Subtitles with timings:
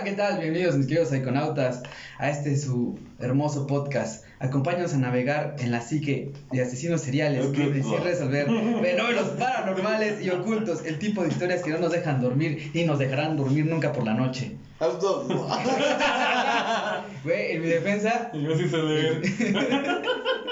[0.00, 0.38] Hola, ¿qué tal?
[0.38, 1.82] Bienvenidos, mis queridos psiconautas,
[2.16, 4.24] a este su hermoso podcast.
[4.38, 8.00] Acompáñanos a navegar en la psique de asesinos seriales, y va.
[8.02, 8.46] resolver
[8.82, 12.98] fenómenos paranormales y ocultos, el tipo de historias que no nos dejan dormir y nos
[12.98, 14.56] dejarán dormir nunca por la noche.
[17.22, 19.20] Güey, en mi defensa, Yo sí sé leer.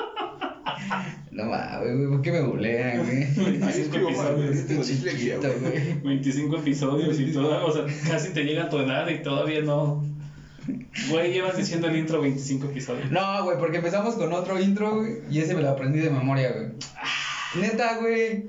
[1.30, 3.34] no mames, güey, ¿por qué me bulean, güey?
[3.60, 4.56] 25 episodios.
[4.56, 6.00] Estoy chiquito, güey.
[6.00, 7.66] 25 episodios y todo.
[7.66, 10.04] O sea, casi te llega a tu edad y todavía no.
[11.10, 13.10] Güey, llevas diciendo el intro 25 episodios.
[13.10, 16.52] No, güey, porque empezamos con otro intro, güey, y ese me lo aprendí de memoria,
[16.52, 16.68] güey.
[17.60, 18.44] Neta, güey.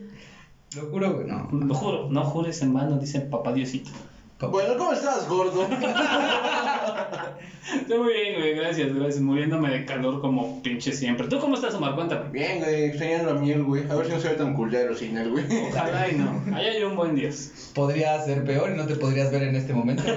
[0.76, 1.50] Lo juro, güey, no.
[1.52, 3.92] Lo juro, no jures en vano, dice papá Diosito.
[4.48, 5.64] Bueno, ¿cómo estás, gordo?
[7.76, 9.20] Estoy muy bien, güey, gracias, gracias.
[9.20, 11.28] Muriéndome de calor como pinche siempre.
[11.28, 11.94] ¿Tú cómo estás, Omar?
[11.94, 12.30] Cuéntame.
[12.30, 13.84] Bien, güey, extrañando a miel, güey.
[13.90, 15.44] A ver si no se ve tan culero sin él, güey.
[15.70, 16.42] Ojalá y no.
[16.56, 17.52] Allá hay un buen Dios.
[17.76, 20.04] Podría ser peor y no te podrías ver en este momento.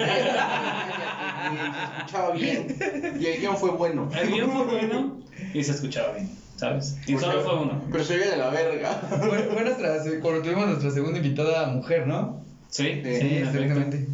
[1.52, 1.66] Y se
[1.98, 2.76] escuchaba bien.
[3.20, 4.08] Y el guion fue bueno.
[4.16, 5.18] El guion fue bueno
[5.52, 6.96] y se escuchaba bien, ¿sabes?
[7.06, 7.82] Y solo fue uno.
[7.90, 8.92] Pero se veía de la verga.
[9.08, 12.42] fue, fue nuestra, cuando tuvimos nuestra segunda invitada mujer, ¿no?
[12.72, 14.06] Sí, Sí, exactamente.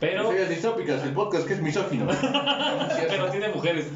[0.00, 2.06] Pero, Historias distópicas, el podcast que es misógino.
[3.08, 3.86] pero tiene mujeres.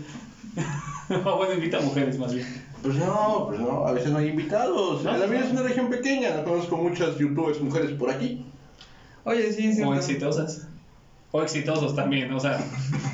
[1.24, 2.46] O bueno, invita a mujeres más bien.
[2.82, 5.02] Pues no, pues no, a veces no hay invitados.
[5.02, 5.46] No, la mía no.
[5.46, 8.44] es una región pequeña, no conozco muchas youtubers mujeres por aquí.
[9.24, 9.82] Oye, sí, sí.
[9.82, 10.68] O exitosas.
[11.30, 12.58] O exitosos también, o sea,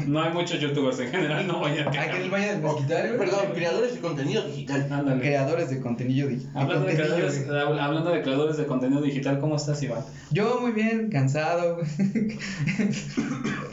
[0.07, 3.17] no hay muchos youtubers en general, no vayan a ¿A que les vayas a desquitar?
[3.17, 4.87] Perdón, creadores de contenido digital.
[4.89, 5.21] Ándale.
[5.21, 7.59] Creadores de contenido di- Hablando de, contenido, creadores, güey.
[7.61, 10.05] hab- hablando de creadores de contenido digital, ¿cómo estás, Iván?
[10.31, 11.79] Yo muy bien, cansado.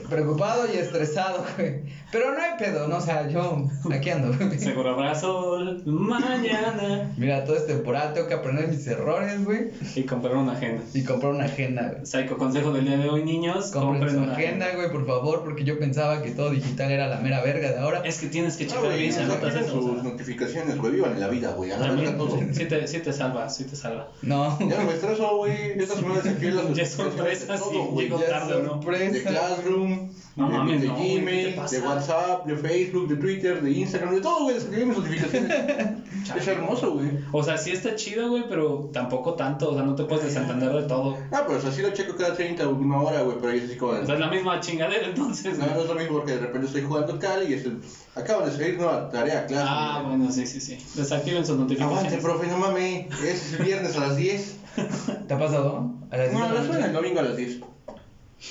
[0.09, 1.83] Preocupado y estresado, güey.
[2.11, 2.97] Pero no hay pedo, ¿no?
[2.97, 4.51] O sea, yo aquí ando, güey.
[4.59, 7.09] Seguro habrá sol mañana.
[7.15, 9.69] Mira, todo es temporal, tengo que aprender mis errores, güey.
[9.95, 10.81] Y comprar una agenda.
[10.93, 12.05] Y comprar una agenda, güey.
[12.05, 13.71] Psycho consejo del día de hoy, niños.
[13.71, 17.17] Compren compren una agenda, güey, por favor, porque yo pensaba que todo digital era la
[17.17, 18.01] mera verga de ahora.
[18.03, 19.77] Es que tienes que checar bien si anotas eso.
[19.77, 20.03] o sus sea.
[20.03, 21.71] notificaciones, güey, vivan la vida, güey.
[21.71, 21.79] Todo.
[21.79, 24.09] También, sí te, sí te salva, sí te salva.
[24.21, 24.57] No.
[24.59, 25.79] Ya no me estreso, güey.
[25.79, 28.79] Esta semana desactivé las Ya sorpresa, sí, Ya tarde, ¿o no?
[28.79, 29.23] De.
[29.23, 33.15] Classroom, No de, mames, de no, güey, ¿qué te Gmail, de WhatsApp, de Facebook, de
[33.15, 34.55] Twitter, de Instagram, de todo, güey.
[34.55, 35.51] Desactivé mis notificaciones.
[36.37, 37.09] es hermoso, güey.
[37.31, 39.71] O sea, sí está chido, güey, pero tampoco tanto.
[39.71, 41.17] O sea, no te puedes desentender de todo.
[41.31, 43.37] Ah, pues así lo checo cada 30 última hora, güey.
[43.39, 43.93] Pero ahí es así como.
[43.93, 45.57] O sea, la misma chingadera, entonces.
[45.57, 45.75] No, güey.
[45.75, 47.81] no es lo mismo porque de repente estoy jugando Cali y es el...
[48.15, 49.65] Acaban de salir nueva tarea, clase.
[49.67, 50.77] Ah, bueno, sí, sí, sí.
[50.95, 52.23] Desactiven sus Aguante, notificaciones.
[52.23, 53.21] profe, no mames.
[53.21, 54.55] Es el viernes a las 10.
[55.27, 55.91] ¿Te ha pasado?
[56.11, 57.59] A las No, diez de la no suena el domingo a las 10.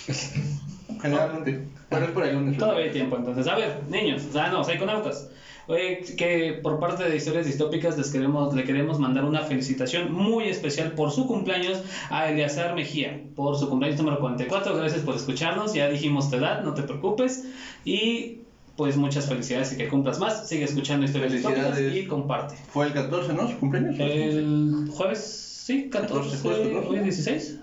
[1.02, 1.68] Generalmente.
[1.88, 2.58] Pero es por el lunes.
[2.58, 3.46] Todavía hay tiempo, entonces.
[3.46, 5.28] A ver, niños, o sea, no, psiconautas.
[5.70, 10.48] Oye, que por parte de Historias Distópicas les queremos, le queremos mandar una felicitación muy
[10.48, 14.76] especial por su cumpleaños a Eleazar Mejía, por su cumpleaños número 44.
[14.76, 17.44] Gracias por escucharnos, ya dijimos tu edad, no te preocupes.
[17.84, 18.38] Y
[18.76, 20.48] pues muchas felicidades y que cumplas más.
[20.48, 22.56] Sigue escuchando Historias Distópicas y comparte.
[22.72, 23.48] Fue el 14, ¿no?
[23.48, 23.94] ¿Su cumpleaños?
[24.00, 25.20] El jueves,
[25.66, 26.88] sí, 14, 14, jueves 14.
[26.88, 27.58] hoy es 16.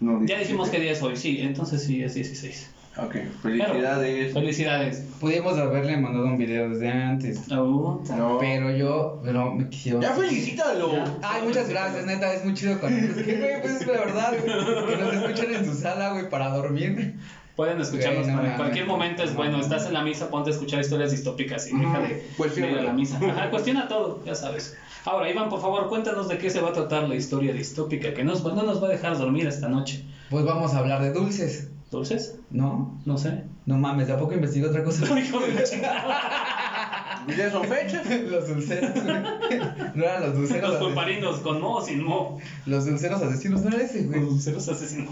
[0.00, 0.40] No, Ya 17.
[0.42, 2.70] dijimos que día es hoy, sí, entonces sí es 16.
[3.00, 4.32] Ok, felicidades.
[4.34, 5.04] Felicidades.
[5.20, 7.40] Pudimos haberle mandado un video desde antes.
[7.52, 8.38] Oh, No.
[8.40, 10.02] Pero yo, pero me quisieron.
[10.02, 10.92] Ya felicítalo.
[11.22, 14.32] Ay, muchas gracias, neta, es muy chido con Es que, güey, pues es la verdad,
[14.42, 14.86] güey.
[14.86, 17.14] Que nos escuchen en su sala, güey, para dormir.
[17.54, 19.22] Pueden escucharnos Güey, no cualquier momento.
[19.22, 22.70] Es bueno, estás en la misa, ponte a escuchar historias distópicas y deja de Cuestiona.
[22.72, 23.18] ir a la misa.
[23.20, 24.76] Ajá, cuestiona todo, ya sabes.
[25.04, 28.22] Ahora, Iván, por favor, cuéntanos de qué se va a tratar la historia distópica que
[28.24, 30.04] nos, no nos va a dejar dormir esta noche.
[30.30, 32.36] Pues vamos a hablar de dulces, ¿Dulces?
[32.50, 33.00] ¿no?
[33.06, 33.44] No sé.
[33.64, 35.18] No mames, ¿de a poco investigo otra cosa?
[35.20, 37.24] Hijo de la chingada.
[37.36, 38.06] ¿Ya son fechas?
[38.30, 39.58] los dulceros, güey.
[39.94, 42.38] No eran los dulceros Los pulparinos, con mo o sin mo.
[42.66, 44.20] Los dulceros asesinos, no era ese, güey.
[44.20, 45.10] Los dulceros asesinos.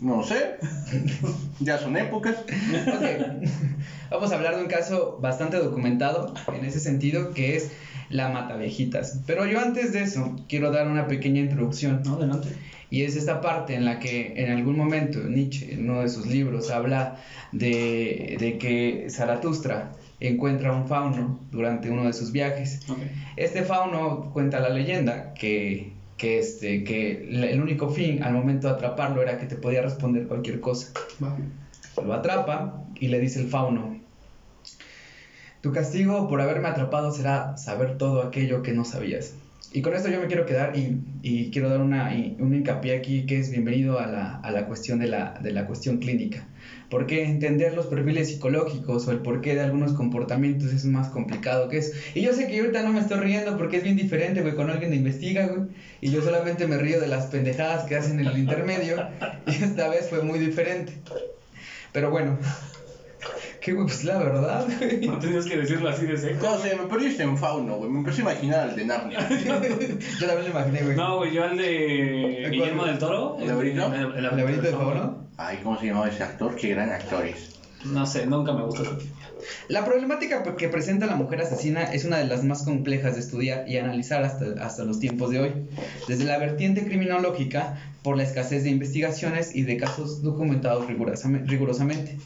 [0.00, 0.56] No sé.
[1.60, 2.36] Ya son épocas.
[2.38, 3.48] Ok.
[4.10, 7.72] Vamos a hablar de un caso bastante documentado en ese sentido, que es
[8.08, 9.20] la Mataviejitas.
[9.26, 12.02] Pero yo antes de eso, quiero dar una pequeña introducción.
[12.04, 12.48] No, adelante.
[12.92, 16.26] Y es esta parte en la que en algún momento Nietzsche, en uno de sus
[16.26, 17.16] libros, habla
[17.50, 22.80] de, de que Zaratustra encuentra un fauno durante uno de sus viajes.
[23.36, 28.74] Este fauno cuenta la leyenda que, que, este, que el único fin al momento de
[28.74, 30.88] atraparlo era que te podía responder cualquier cosa.
[31.96, 33.98] Lo atrapa y le dice el fauno,
[35.62, 39.34] tu castigo por haberme atrapado será saber todo aquello que no sabías.
[39.70, 42.94] Y con esto yo me quiero quedar y, y quiero dar una, y- un hincapié
[42.96, 46.46] aquí que es bienvenido a la, a la cuestión de la, de la cuestión clínica.
[46.90, 51.78] Porque entender los perfiles psicológicos o el porqué de algunos comportamientos es más complicado que
[51.78, 51.92] eso.
[52.14, 54.74] Y yo sé que ahorita no me estoy riendo porque es bien diferente, güey, cuando
[54.74, 55.68] alguien investiga, güey.
[56.02, 58.96] Y yo solamente me río de las pendejadas que hacen en el intermedio.
[59.46, 60.92] Y esta vez fue muy diferente.
[61.92, 62.36] Pero bueno.
[63.62, 65.06] Qué güey, pues la verdad, güey.
[65.06, 66.44] No tenías que decirlo así de seco.
[66.44, 67.90] No sé, me perdiste en Fauno, güey.
[67.90, 69.28] Me empecé a imaginar al de Narnia.
[69.28, 70.96] Yo también lo imaginé, güey.
[70.96, 72.48] No, güey, yo al de.
[72.50, 73.36] Guillermo del Toro.
[73.40, 73.94] ¿El laberinto?
[73.94, 75.28] El, ¿El laberinto de Fauno?
[75.36, 76.56] Ay, ¿cómo se llamaba ese actor?
[76.56, 77.60] Qué gran actor es.
[77.84, 78.98] No sé, nunca me gustó.
[79.68, 83.68] La problemática que presenta la mujer asesina es una de las más complejas de estudiar
[83.68, 85.52] y analizar hasta, hasta los tiempos de hoy.
[86.06, 92.16] Desde la vertiente criminológica, por la escasez de investigaciones y de casos documentados rigurosame- rigurosamente.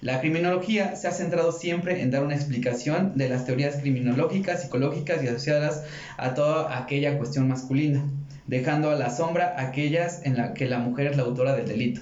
[0.00, 5.22] La criminología se ha centrado siempre en dar una explicación de las teorías criminológicas, psicológicas
[5.22, 5.82] y asociadas
[6.16, 8.04] a toda aquella cuestión masculina,
[8.46, 12.00] dejando a la sombra aquellas en la que la mujer es la autora del delito.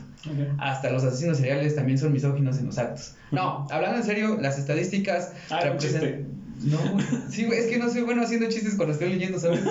[0.58, 3.14] Hasta los asesinos seriales también son misóginos en los actos.
[3.31, 7.05] No, hablando en serio, las estadísticas Ah, representan- No, güey.
[7.31, 9.61] Sí, güey, es que no soy bueno haciendo chistes cuando estoy leyendo, ¿sabes?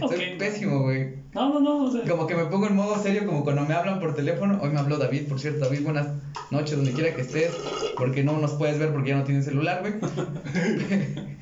[0.00, 1.14] Soy pésimo, güey.
[1.34, 1.84] No, no, no.
[1.84, 4.58] O sea, Como que me pongo en modo serio, como cuando me hablan por teléfono.
[4.60, 5.64] Hoy me habló David, por cierto.
[5.66, 6.08] David, buenas
[6.50, 7.52] noches, donde quiera que estés.
[7.96, 9.94] Porque no nos puedes ver porque ya no tienes celular, güey.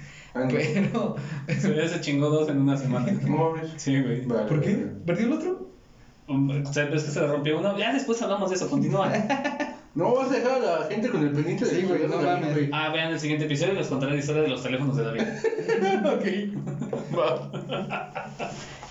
[0.50, 1.16] Pero.
[1.48, 3.06] se, ya se chingó dos en una semana.
[3.22, 3.70] ¿Cómo ves?
[3.76, 4.26] Sí, güey.
[4.26, 4.74] Vale, ¿Por qué?
[5.06, 5.70] ¿Perdió el otro?
[6.28, 7.78] Um, O sea, pero es que se le rompió uno.
[7.78, 9.12] Ya después hablamos de eso, continúa.
[9.96, 12.52] No vas a dejar a la gente con el pendiente de Sí, güey, no mames.
[12.54, 12.68] güey.
[12.72, 15.22] Ah, vean el siguiente episodio y les contaré la historia de los teléfonos de David.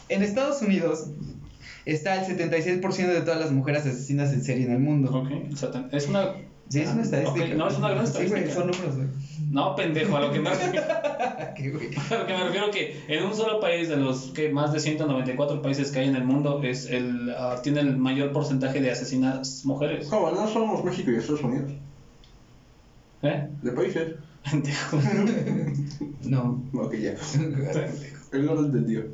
[0.10, 1.08] En Estados Unidos
[1.86, 5.12] está el 76% de todas las mujeres asesinas en serie en el mundo.
[5.16, 6.34] Ok, o sea, ten- es una.
[6.70, 7.46] Sí, es una Ah, estadística.
[7.46, 8.42] ok, No, es una gran Sí, estadística.
[8.42, 9.08] güey, son números, güey.
[9.50, 10.82] No, pendejo, a lo que me refiero.
[10.86, 14.80] A lo que me refiero que en un solo país de los que más de
[14.80, 18.92] 194 países que hay en el mundo es el ah, tiene el mayor porcentaje de
[18.92, 20.08] asesinas mujeres.
[20.08, 20.32] ¿Cómo?
[20.32, 21.72] No somos México y Estados Unidos.
[23.24, 23.48] ¿Eh?
[23.62, 24.16] De países.
[24.50, 25.00] Pendejo.
[26.24, 26.62] No.
[26.74, 27.16] Ok, ya.
[28.32, 29.06] Él no lo entendió.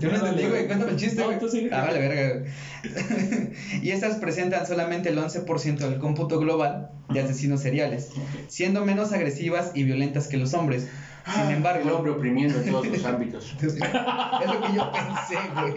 [0.00, 0.66] Yo no entendí, güey.
[0.66, 1.38] Cuéntame el chiste, No, güey.
[1.72, 2.38] Ah, vale, verga.
[2.38, 3.50] güey.
[3.82, 8.10] y estas presentan solamente el 11% del cómputo global de asesinos seriales,
[8.48, 10.82] siendo menos agresivas y violentas que los hombres.
[10.82, 10.90] Sin
[11.26, 13.52] Ah, El embargo, hombre oprimiendo en todos los ámbitos.
[13.62, 15.74] es lo que yo pensé, güey.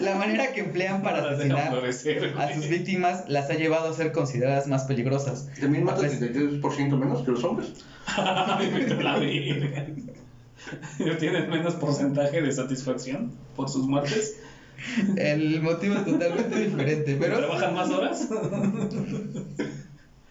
[0.00, 3.94] La manera que emplean para No asesinar florecer, a sus víctimas las ha llevado a
[3.94, 5.48] ser consideradas más peligrosas.
[5.60, 7.72] ¿También mata A pes- 33% menos que los hombres?
[11.18, 14.38] ¿Tienes menos porcentaje de satisfacción por sus muertes?
[15.16, 18.26] El motivo es totalmente diferente, pero ¿Trabajan más horas?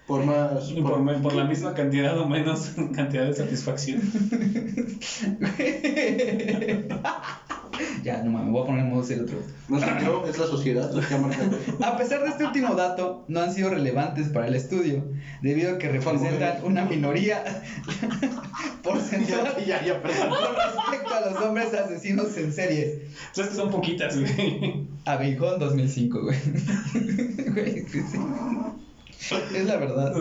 [0.05, 0.73] Por más.
[0.73, 4.01] Por, me- por la misma cantidad o menos cantidad de satisfacción.
[9.03, 9.37] modo serio otro.
[9.69, 11.57] No sé yo, es la sociedad la que ha marcado.
[11.83, 15.03] A pesar de este último dato, no han sido relevantes para el estudio,
[15.41, 17.43] debido a que representan una minoría
[18.83, 23.07] porcentual Ya, ya, con respecto a los hombres asesinos en serie.
[23.31, 24.87] O sea, es que son poquitas, güey.
[25.05, 26.37] Abijón 2005, güey.
[27.53, 28.17] Güey, sí, sí.
[29.55, 30.13] Es la verdad.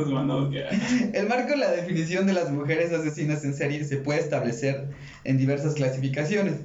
[1.13, 4.91] El marco de la definición de las mujeres asesinas en serie se puede establecer
[5.25, 6.61] en diversas clasificaciones.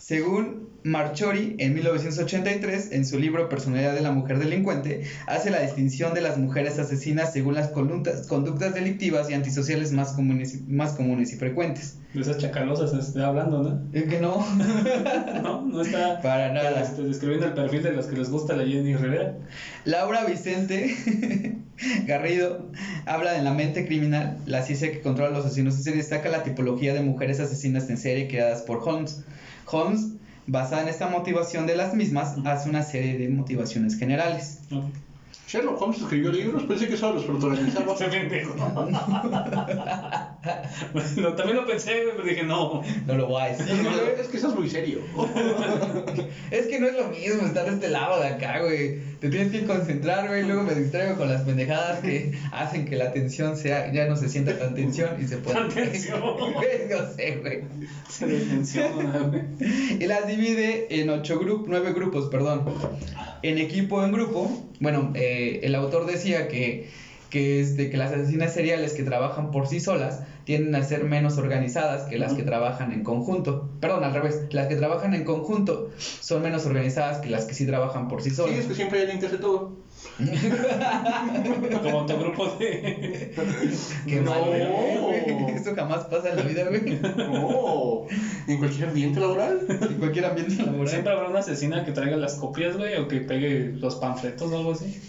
[0.00, 6.14] Según Marchori, en 1983, en su libro Personalidad de la Mujer Delincuente, hace la distinción
[6.14, 11.34] de las mujeres asesinas según las conductas, delictivas y antisociales más comunes, y- más comunes
[11.34, 11.98] y frecuentes.
[12.14, 13.78] De esas chacalosas está hablando, ¿no?
[13.92, 14.38] Es que no,
[15.42, 16.80] No, no está para nada.
[16.80, 19.34] este, describiendo el perfil de los que les gusta la Jenny Rivera.
[19.84, 20.96] Laura Vicente
[22.06, 22.70] Garrido
[23.06, 26.28] habla de la mente criminal, la ciencia que controla a los asesinos en serie, destaca
[26.28, 29.24] la tipología de mujeres asesinas en serie creadas por Holmes.
[29.66, 30.12] Holmes,
[30.46, 34.60] basada en esta motivación de las mismas, hace una serie de motivaciones generales.
[35.46, 37.94] Sherlock Holmes escribió libros, pensé que solo los protagonizaba.
[37.94, 38.54] Ese pendejo.
[41.16, 42.82] No, también lo pensé, güey, pero dije, no.
[43.06, 43.66] No lo voy a decir.
[43.66, 45.00] Que- Es que estás muy serio.
[46.50, 48.98] Es que no es lo mismo estar de este lado de acá, güey.
[49.20, 50.44] Te tienes que concentrar, güey.
[50.44, 54.28] Luego me distraigo con las pendejadas que hacen que la tensión sea, ya no se
[54.30, 55.60] sienta tan tensión y se pueda.
[55.60, 56.20] Tan tensión.
[56.90, 57.62] No sé, güey.
[58.08, 59.42] Se güey.
[60.00, 62.64] Y las divide en ocho grupos, nueve grupos, perdón.
[63.42, 64.50] En equipo o en grupo.
[64.80, 66.88] Bueno, eh, el autor decía que,
[67.30, 71.38] que, este, que las asesinas seriales que trabajan por sí solas tienden a ser menos
[71.38, 73.68] organizadas que las que trabajan en conjunto.
[73.80, 74.40] Perdón, al revés.
[74.50, 78.30] Las que trabajan en conjunto son menos organizadas que las que sí trabajan por sí
[78.30, 78.58] Sí, solas.
[78.58, 79.76] es que siempre hay alguien que hace todo.
[81.82, 83.32] Como tu grupo de.
[84.06, 84.30] Qué No.
[84.30, 85.54] mal, güey.
[85.54, 86.98] Eso jamás pasa en la vida, güey.
[87.16, 88.06] No.
[88.46, 89.60] ¿En cualquier ambiente laboral?
[89.68, 90.88] En cualquier ambiente laboral.
[90.88, 94.56] Siempre habrá una asesina que traiga las copias, güey, o que pegue los panfletos o
[94.56, 95.00] algo así.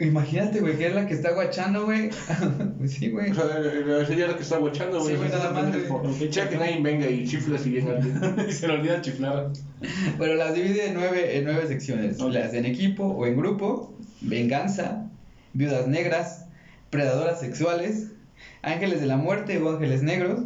[0.00, 2.10] Imagínate, güey, que es la que está guachando, güey.
[2.86, 3.30] sí, güey.
[3.32, 5.14] O sea, sería la que está guachando, güey.
[5.14, 6.30] Sí, güey, nada más.
[6.30, 8.46] Ya que nadie venga y chifla si llega alguien.
[8.48, 9.50] y se le olvida chiflar.
[10.16, 12.20] Bueno, las divide en nueve, en nueve secciones.
[12.20, 12.32] Ok.
[12.32, 15.10] Las en equipo o en grupo, venganza,
[15.52, 16.46] viudas negras,
[16.90, 18.12] predadoras sexuales,
[18.62, 20.42] ángeles de la muerte o ángeles negros,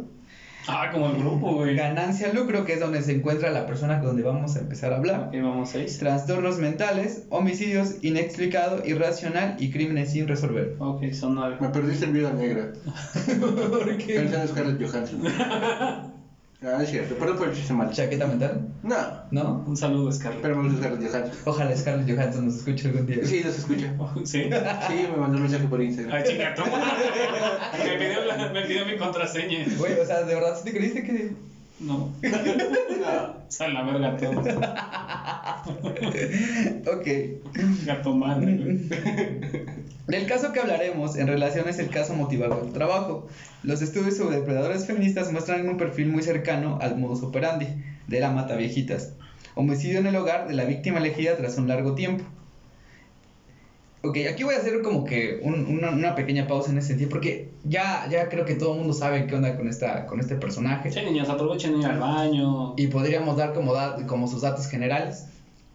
[0.67, 1.75] Ah, como el grupo, güey.
[1.75, 4.97] ganancia, lucro, que es donde se encuentra la persona con donde vamos a empezar a
[4.97, 5.97] hablar, Ok, vamos seis.
[5.97, 10.75] trastornos mentales, homicidios inexplicado, irracional y crímenes sin resolver.
[10.79, 11.57] Ok, son nueve.
[11.59, 12.73] Me perdiste en Viuda Negra.
[13.39, 14.13] ¿Por qué?
[14.15, 15.21] Pensé en Scarlett Johansson.
[16.65, 17.15] Ah, es cierto.
[17.15, 17.91] Perdón por el chiste mal.
[17.91, 18.67] ¿Chaqueta mental?
[18.83, 18.95] No,
[19.31, 19.63] ¿No?
[19.67, 20.41] Un saludo, Scarlett.
[20.41, 21.37] pero me gusta Scarlett Johansson.
[21.45, 23.17] Ojalá Scarlett Johansson nos escuche algún día.
[23.25, 23.93] Sí, los escucha.
[24.25, 24.43] Sí.
[24.43, 26.15] Sí, me mandó un mensaje por Instagram.
[26.15, 26.79] Ay, chinga, tu madre.
[27.83, 29.65] me, pidió la- me pidió mi contraseña.
[29.77, 31.31] Güey, o sea, ¿de verdad te creíste que...?
[31.79, 33.35] No, No.
[33.49, 34.45] sal la verga todos.
[36.87, 37.07] Ok.
[37.85, 38.79] Gato madre, güey.
[40.07, 43.27] Del caso que hablaremos en relación es el caso motivador del trabajo.
[43.63, 47.67] Los estudios sobre depredadores feministas muestran un perfil muy cercano al modus operandi
[48.07, 49.13] de la mata viejitas.
[49.55, 52.23] Homicidio en el hogar de la víctima elegida tras un largo tiempo.
[54.05, 57.09] Ok, aquí voy a hacer como que un- una, una pequeña pausa en ese sentido,
[57.09, 60.35] porque ya, ya creo que todo el mundo sabe qué onda con, esta, con este
[60.35, 60.91] personaje.
[60.91, 62.73] Sí, niños, aprovechen ir al baño.
[62.75, 65.27] Y podríamos dar como, da- como sus datos generales,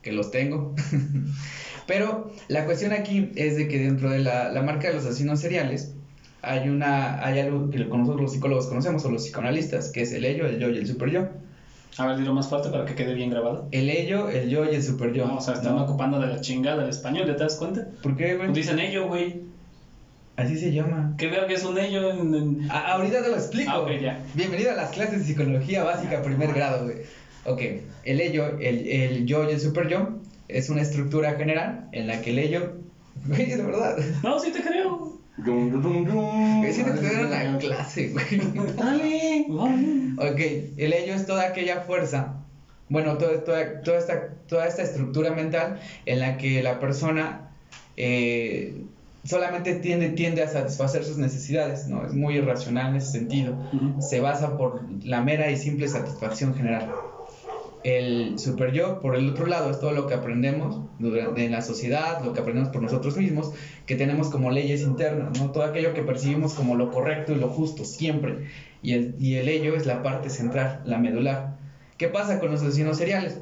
[0.03, 0.75] que los tengo.
[1.87, 5.41] Pero la cuestión aquí es de que dentro de la, la marca de los asesinos
[5.41, 5.95] seriales
[6.43, 10.27] hay, una, hay algo que nosotros los psicólogos conocemos, o los psicoanalistas, que es el
[10.27, 11.25] ello, el yo y el super yo.
[11.99, 13.67] A ver, dilo más fuerte para que quede bien grabado.
[13.73, 15.27] El ello, el yo y el super yo.
[15.27, 15.83] No, o sea, están ¿no?
[15.83, 17.89] ocupando de la chingada el español, ¿ya te das cuenta?
[18.03, 18.53] ¿Por qué, güey?
[18.53, 19.43] Dicen ello, güey.
[20.37, 21.15] Así se llama.
[21.19, 23.71] ¿Qué verga es un ello en, en- A- ahorita te lo explico.
[23.73, 24.23] Ah, ya.
[24.35, 26.99] Bienvenido a las clases de psicología básica, primer grado, güey.
[27.45, 27.63] Ok,
[28.05, 30.11] el ello, el, el yo y el super yo
[30.47, 32.75] es una estructura general en la que el ello,
[33.27, 33.97] güey, es verdad.
[34.23, 35.18] No, sí te creo.
[35.45, 36.05] Dum,
[36.63, 36.83] que
[37.25, 38.25] una clase, güey.
[38.77, 39.47] Dale.
[39.49, 40.33] Vale.
[40.33, 40.41] Ok,
[40.77, 42.35] el ello es toda aquella fuerza,
[42.89, 47.51] bueno, toda, toda, toda, esta, toda esta estructura mental en la que la persona
[47.97, 48.83] eh,
[49.25, 52.07] solamente tiende, tiende a satisfacer sus necesidades, ¿no?
[52.07, 53.57] Es muy irracional en ese sentido.
[54.01, 56.91] Se basa por la mera y simple satisfacción general.
[57.85, 62.25] El super yo, por el otro lado, es todo lo que aprendemos en la sociedad,
[62.25, 63.53] lo que aprendemos por nosotros mismos,
[63.87, 65.53] que tenemos como leyes internas, ¿no?
[65.53, 68.49] Todo aquello que percibimos como lo correcto y lo justo, siempre.
[68.83, 71.57] Y el, y el ello es la parte central, la medular.
[71.97, 73.39] ¿Qué pasa con los asesinos seriales?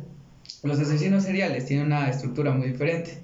[0.63, 3.19] Los asesinos seriales tienen una estructura muy diferente.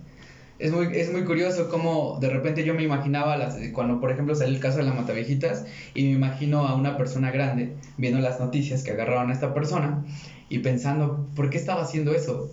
[0.59, 4.35] Es muy, es muy curioso cómo de repente yo me imaginaba, las, cuando por ejemplo
[4.35, 8.38] salió el caso de la Matavejitas, y me imagino a una persona grande viendo las
[8.38, 10.04] noticias que agarraron a esta persona
[10.54, 12.50] y pensando, ¿por qué estaba haciendo eso?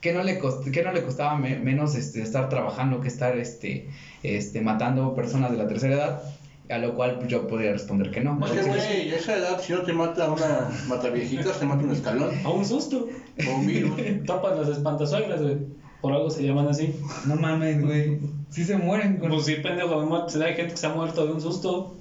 [0.00, 3.38] ¿Qué no le, cost- qué no le costaba me- menos este, estar trabajando que estar
[3.38, 3.88] este,
[4.22, 6.22] este, matando personas de la tercera edad?
[6.70, 8.38] A lo cual pues, yo podría responder que no.
[8.46, 12.30] Es que, güey, esa edad, si no te mata una mataviejita, te mata un escalón
[12.44, 13.08] A un susto.
[13.48, 13.92] o un virus.
[14.26, 15.56] Tapan las espantasuegras, güey.
[16.00, 16.94] Por algo se llaman así.
[17.26, 18.18] No mames, güey.
[18.50, 19.30] Sí se mueren con...
[19.30, 20.42] Pues sí, pendejo, muerto.
[20.42, 21.94] Hay gente que se ha muerto de un susto.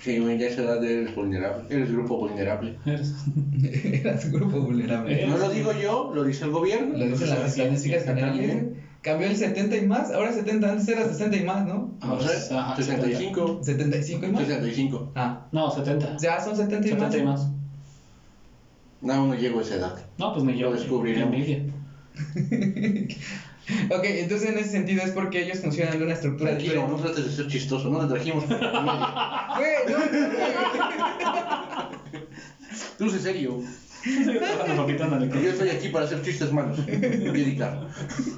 [0.00, 1.64] Sí, güey, ya a esa edad eres vulnerable.
[1.68, 2.76] Eres grupo vulnerable.
[2.84, 5.24] Era su grupo vulnerable.
[5.24, 5.26] Eh.
[5.26, 6.96] No lo digo yo, lo dice el gobierno.
[6.96, 8.48] Lo dicen las estadísticas generales.
[8.48, 8.90] También.
[9.02, 11.94] Cambió el 70 y más, ahora 70, antes era 60 y más, ¿no?
[12.02, 13.60] No sé, Ajá, 65.
[13.62, 14.42] 75 y más.
[14.42, 15.12] 65.
[15.14, 16.18] Ah, No, 70.
[16.18, 17.16] ya son 70 y 70 más.
[17.16, 17.48] y más.
[19.00, 20.04] No, no llego a esa edad.
[20.18, 20.68] No, pues ni yo.
[20.70, 21.34] Lo descubriremos.
[23.90, 27.12] Ok, entonces en ese sentido es porque ellos funcionan de una estructura Tranquilo, no diferente.
[27.14, 29.14] trates de ser chistoso, no te trajimos por la comedia.
[29.56, 29.98] Güey, no,
[31.20, 32.00] no,
[32.98, 33.62] Tú sé serio.
[34.04, 37.88] Yo estoy aquí para hacer chistes malos y editar.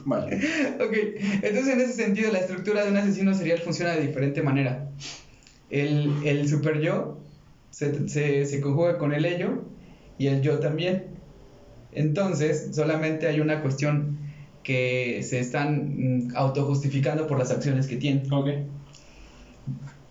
[0.05, 0.37] Vale.
[0.81, 0.97] Ok,
[1.43, 4.88] entonces en ese sentido la estructura de un asesino serial funciona de diferente manera.
[5.71, 7.19] El, el super yo
[7.71, 9.62] se, se, se conjuga con el ello
[10.19, 11.07] y el yo también.
[11.93, 14.19] Entonces, solamente hay una cuestión
[14.62, 18.33] que se están mm, autojustificando por las acciones que tienen.
[18.33, 18.49] Ok.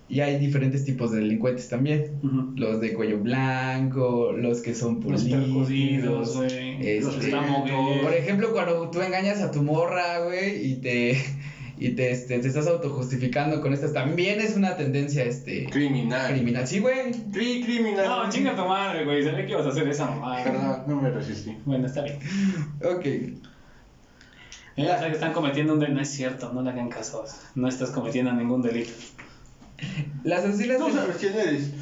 [0.10, 2.20] Y hay diferentes tipos de delincuentes también.
[2.22, 2.52] Ujú.
[2.58, 5.98] Los de cuello blanco, los que son Los güey.
[5.98, 8.02] Los que este, están moviendo.
[8.02, 11.18] Por ejemplo, cuando tú engañas a tu morra, güey, y te
[11.82, 16.32] y te, este, te estás autojustificando con estas, también es una tendencia este Criminal.
[16.32, 16.68] criminal.
[16.68, 17.12] Sí, güey.
[17.32, 18.06] Cri criminal.
[18.06, 19.24] No, chinga tu madre, güey.
[19.24, 20.44] Sabía que ibas a hacer esa mamada.
[20.44, 21.58] Perdón, no me resistí.
[21.66, 22.18] Bueno, está bien.
[22.84, 23.06] Ok.
[24.76, 25.96] Ellos saben que están cometiendo un delito.
[25.96, 27.26] No es cierto, no le hagan caso.
[27.56, 28.92] No estás cometiendo ningún delito.
[30.24, 31.72] Las asesinas Tú sabes quién eres.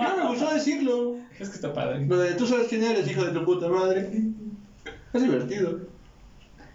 [0.00, 1.16] No me gustó decirlo.
[1.38, 2.04] Es que está padre.
[2.04, 4.10] De tú sabes quién eres, hijo de tu puta madre.
[5.12, 5.80] Es divertido.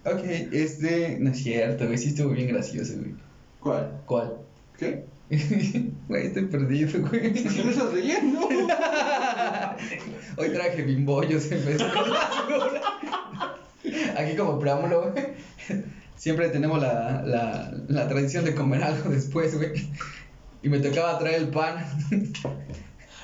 [0.06, 1.18] Ok, este.
[1.20, 1.98] No es cierto, güey.
[1.98, 3.16] Sí estuvo bien gracioso, güey.
[3.60, 4.02] ¿Cuál?
[4.06, 4.34] ¿Cuál?
[4.78, 5.06] ¿Qué?
[6.08, 7.34] Güey, estoy perdido, güey.
[7.34, 8.42] ¿Qué me estás leyendo?
[10.38, 11.86] Hoy traje bimbollos en vez de.
[14.18, 15.28] Aquí como preámbulo, güey.
[16.18, 19.72] Siempre tenemos la, la, la tradición de comer algo después, güey.
[20.64, 21.86] Y me tocaba traer el pan.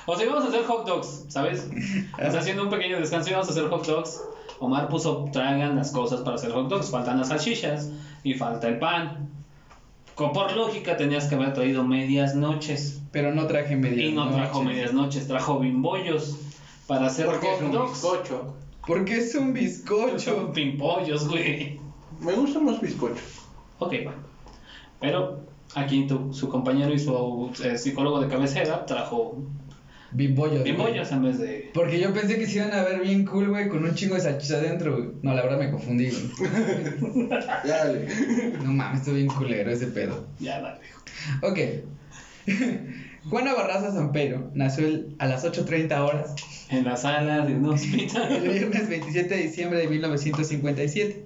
[0.06, 1.68] O sea, íbamos a hacer hot dogs, ¿sabes?
[2.14, 4.22] O sea, haciendo un pequeño descanso íbamos a hacer hot dogs.
[4.60, 6.90] Omar puso, traigan las cosas para hacer hot dogs.
[6.90, 7.90] Faltan las salchichas
[8.24, 9.28] y falta el pan.
[10.18, 13.00] Por lógica tenías que haber traído medias noches.
[13.12, 14.76] Pero no traje medias Y no trajo noches.
[14.76, 16.36] medias noches, trajo bimbollos
[16.86, 17.92] para hacer Porque es hot un dogs.
[17.92, 18.54] bizcocho.
[18.86, 20.52] Porque es un Son bizcocho.
[20.54, 21.80] pimpollos, güey.
[22.20, 23.22] Me gustan los bizcochos.
[23.78, 24.14] Ok, va.
[25.00, 25.40] Pero
[25.74, 29.36] aquí tu, su compañero y su eh, psicólogo de cabecera trajo
[30.10, 30.64] Bimbollos.
[30.64, 31.70] bimbollos en vez de.
[31.74, 34.22] Porque yo pensé que se iban a ver bien cool, güey, con un chingo de
[34.22, 35.08] salchicha adentro, güey.
[35.22, 37.28] No, la verdad me confundí, güey.
[37.28, 38.06] Dale.
[38.64, 40.26] No mames, estoy bien culero ese pedo.
[40.40, 40.80] Ya, dale.
[41.42, 41.58] Ok.
[43.28, 46.34] Juana Barraza Sampero nació el- a las 8.30 horas
[46.70, 48.40] En la sala de un el hospital.
[48.40, 51.24] viernes 27 de diciembre de 1957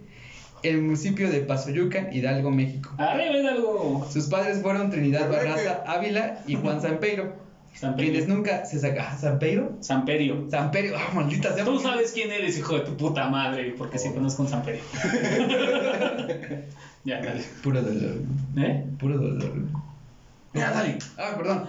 [0.65, 2.93] en el municipio de Pasoyuca, Hidalgo, México.
[2.99, 4.09] Arriba Hidalgo.
[4.13, 7.33] Sus padres fueron Trinidad ¿Verdad Barraza Ávila y Juan Sampeiro,
[7.97, 9.19] quienes nunca se sacaron.
[9.19, 9.77] ¿Sampeiro?
[9.81, 10.47] San Perio.
[10.51, 11.65] Samperio, ah, maldita sea.
[11.65, 14.83] Tú sabes quién eres, hijo de tu puta madre, porque si conozco un San Perio.
[17.05, 17.43] ya, dale.
[17.63, 18.17] Puro dolor,
[18.57, 18.85] ¿Eh?
[18.99, 19.53] puro dolor.
[20.55, 20.99] Ya, dale.
[21.17, 21.67] Ah, perdón.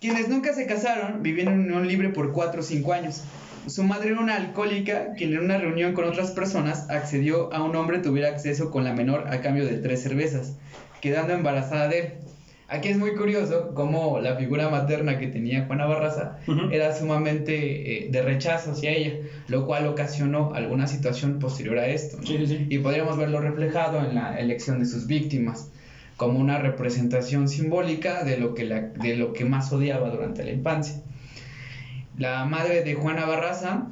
[0.00, 3.22] Quienes nunca se casaron vivieron en unión libre por 4 o 5 años.
[3.68, 7.76] Su madre era una alcohólica quien en una reunión con otras personas accedió a un
[7.76, 10.56] hombre tuviera acceso con la menor a cambio de tres cervezas,
[11.00, 12.12] quedando embarazada de él.
[12.74, 16.38] Aquí es muy curioso cómo la figura materna que tenía Juana Barraza
[16.72, 19.16] era sumamente eh, de rechazo hacia ella,
[19.48, 22.16] lo cual ocasionó alguna situación posterior a esto.
[22.16, 22.26] ¿no?
[22.26, 22.66] Sí, sí, sí.
[22.70, 25.68] Y podríamos verlo reflejado en la elección de sus víctimas,
[26.16, 30.52] como una representación simbólica de lo que, la- de lo que más odiaba durante la
[30.52, 30.96] infancia.
[32.16, 33.88] La madre de Juana Barraza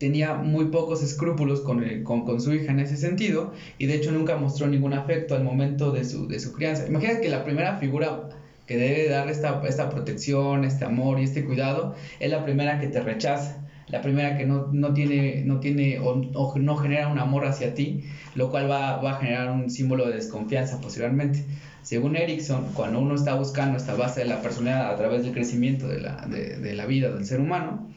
[0.00, 3.94] tenía muy pocos escrúpulos con, el- con, con su hija en ese sentido y de
[3.94, 6.86] hecho nunca mostró ningún afecto al momento de su, de su crianza.
[6.88, 8.30] Imagínate que la primera figura
[8.66, 12.86] que debe darle esta, esta protección, este amor y este cuidado es la primera que
[12.88, 13.58] te rechaza,
[13.88, 17.74] la primera que no, no tiene, no tiene o, o no genera un amor hacia
[17.74, 21.44] ti, lo cual va, va a generar un símbolo de desconfianza posteriormente.
[21.82, 25.88] Según Erickson, cuando uno está buscando esta base de la personalidad a través del crecimiento
[25.88, 27.88] de la, de, de la vida del ser humano,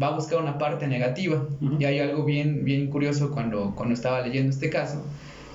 [0.00, 1.46] va a buscar una parte negativa.
[1.60, 1.76] Ujú.
[1.78, 5.02] Y hay algo bien, bien curioso cuando, cuando estaba leyendo este caso,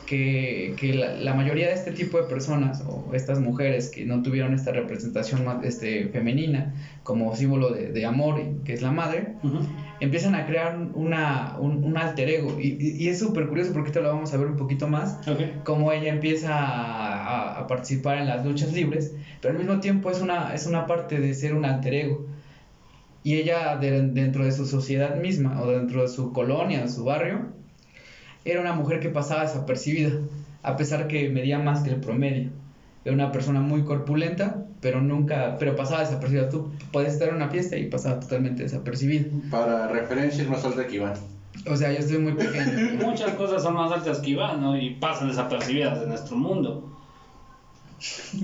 [0.06, 4.22] que, que la, la mayoría de este tipo de personas, o estas mujeres que no
[4.22, 9.36] tuvieron esta representación ma- este, femenina como símbolo de, de amor, que es la madre,
[9.44, 9.60] Ujú.
[10.02, 12.60] empiezan a crear una, un, un alter ego.
[12.60, 15.18] Y, y- y es súper curioso porque esto lo vamos a ver un poquito más
[15.28, 15.64] Ok.
[15.64, 17.24] cómo ella empieza a,
[17.56, 20.86] a- a participar en las luchas libres, pero al mismo tiempo es una, es una
[20.86, 22.26] parte de ser un alter ego.
[23.24, 27.04] Y ella de- dentro de su sociedad misma o dentro de su colonia, de su
[27.06, 27.48] barrio,
[28.46, 30.12] era una mujer que pasaba desapercibida,
[30.62, 32.50] a pesar que medía más que el promedio.
[33.06, 36.50] Era una persona muy corpulenta, pero nunca, pero pasaba desapercibida.
[36.50, 39.26] Tú podías estar en una fiesta y pasaba totalmente desapercibida.
[39.50, 41.14] Para referencia es más alta que Iván.
[41.70, 42.94] O sea, yo estoy muy pequeño.
[43.06, 44.76] Muchas cosas son más altas que Iván, ¿no?
[44.78, 46.90] Y pasan desapercibidas en nuestro mundo.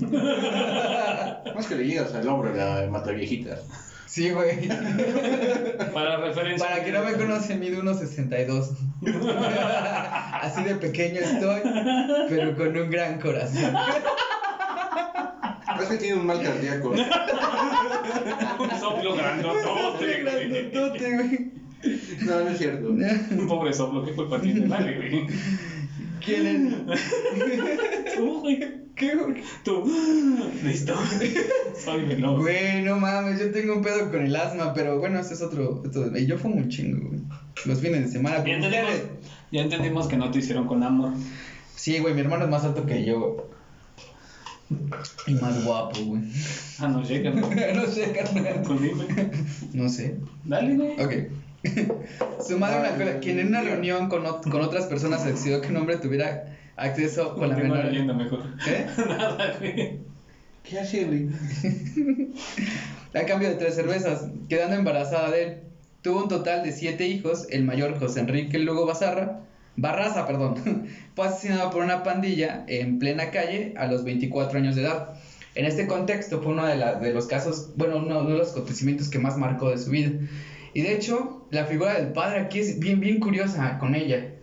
[1.54, 3.60] Más que le llegas al hombro de la mataviejitas.
[4.10, 4.66] Sí, güey.
[5.94, 6.66] Para referencia.
[6.68, 8.72] Para que no me conocen, mido unos 62.
[10.42, 11.60] Así de pequeño estoy,
[12.28, 13.72] pero con un gran corazón.
[15.80, 16.90] Es que tiene un mal cardíaco.
[18.60, 20.48] Un soplo grandotote, güey.
[20.50, 21.52] Grandotote, güey.
[22.22, 22.88] No, no es cierto.
[22.88, 24.66] Un pobre soplo, ¿qué culpa tiene?
[24.66, 25.26] Dale, güey.
[26.24, 28.14] ¿Quién es?
[28.16, 28.80] Tú, güey.
[28.94, 29.42] ¿Qué, güey?
[29.64, 29.90] Tú.
[30.62, 30.94] Listo.
[31.84, 32.40] Soy veloz.
[32.40, 35.82] Güey, no mames, yo tengo un pedo con el asma, pero bueno, ese es otro.
[36.14, 37.20] y yo fumo un chingo, güey.
[37.64, 38.44] Los fines de semana.
[38.44, 38.92] Ya entendimos,
[39.50, 41.12] ya entendimos que no te hicieron con amor.
[41.76, 43.48] Sí, güey, mi hermano es más alto que yo.
[45.26, 46.22] Y más guapo, güey.
[46.78, 47.40] Ah, no llega, ¿no?
[47.40, 48.62] no carnal.
[48.66, 49.04] Pues dime.
[49.72, 50.16] No sé.
[50.44, 51.00] Dale, güey.
[51.00, 51.39] Ok.
[52.46, 55.68] Su madre me acuerda, quien en una reunión con, ot- con otras personas decidió que
[55.68, 57.84] un hombre tuviera acceso con la menor.
[57.84, 58.42] leyendo mejor.
[58.66, 58.86] ¿Eh?
[59.08, 59.98] Nada, güey.
[60.62, 61.28] ¿Qué hace, güey?
[63.14, 65.56] A cambio de tres cervezas, quedando embarazada de él.
[66.02, 69.40] Tuvo un total de siete hijos, el mayor José Enrique Lugo Bazarra,
[69.76, 74.82] Barraza, perdón, fue asesinado por una pandilla en plena calle a los 24 años de
[74.82, 75.10] edad.
[75.54, 79.08] En este contexto fue uno de, la- de los casos, bueno, uno de los acontecimientos
[79.08, 80.10] que más marcó de su vida.
[80.72, 84.34] Y de hecho, la figura del padre aquí es bien, bien curiosa con ella.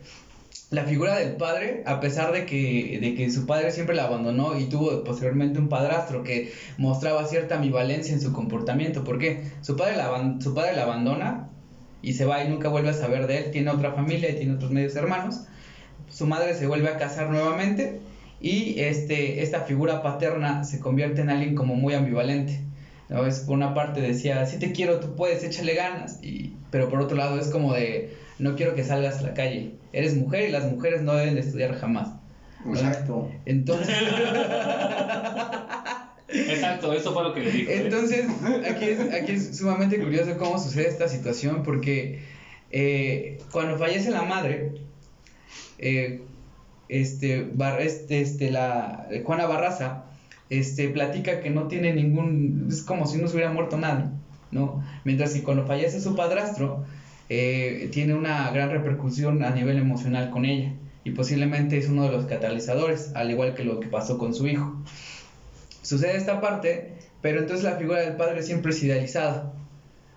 [0.69, 4.59] La figura del padre, a pesar de que, de que su padre siempre la abandonó
[4.59, 9.05] y tuvo posteriormente un padrastro que mostraba cierta ambivalencia en su comportamiento.
[9.05, 9.43] ¿Por qué?
[9.61, 11.49] Su padre la, su padre la abandona
[12.01, 13.51] y se va y nunca vuelve a saber de él.
[13.51, 15.45] Tiene otra familia y tiene otros medios hermanos.
[16.09, 18.01] Su madre se vuelve a casar nuevamente
[18.41, 22.66] y este, esta figura paterna se convierte en alguien como muy ambivalente.
[23.09, 23.25] ¿No?
[23.25, 27.01] Es, por una parte decía, sí te quiero, tú puedes, échale ganas, y, pero por
[27.01, 30.51] otro lado es como de, no quiero que salgas a la calle, eres mujer y
[30.51, 32.09] las mujeres no deben de estudiar jamás.
[32.69, 33.29] Exacto.
[33.45, 33.95] Entonces,
[36.29, 37.71] Exacto, eso fue lo que le dijo.
[37.71, 37.81] ¿eh?
[37.85, 38.25] entonces
[38.69, 42.19] aquí, es, aquí es sumamente curioso cómo sucede esta situación porque
[42.69, 44.73] eh, cuando fallece la madre,
[45.77, 46.21] eh,
[46.89, 50.06] este, Bar- este, este, la, Juana Barraza
[50.49, 54.05] este, platica que no tiene ningún, es como si no se hubiera muerto nadie,
[54.51, 54.83] ¿no?
[55.03, 56.86] Mientras que cuando fallece su padrastro,
[57.29, 60.71] eh, tiene una gran repercusión a nivel emocional con ella
[61.03, 64.47] y posiblemente es uno de los catalizadores, al igual que lo que pasó con su
[64.47, 64.81] hijo.
[65.81, 69.53] Sucede esta parte, pero entonces la figura del padre siempre es idealizada,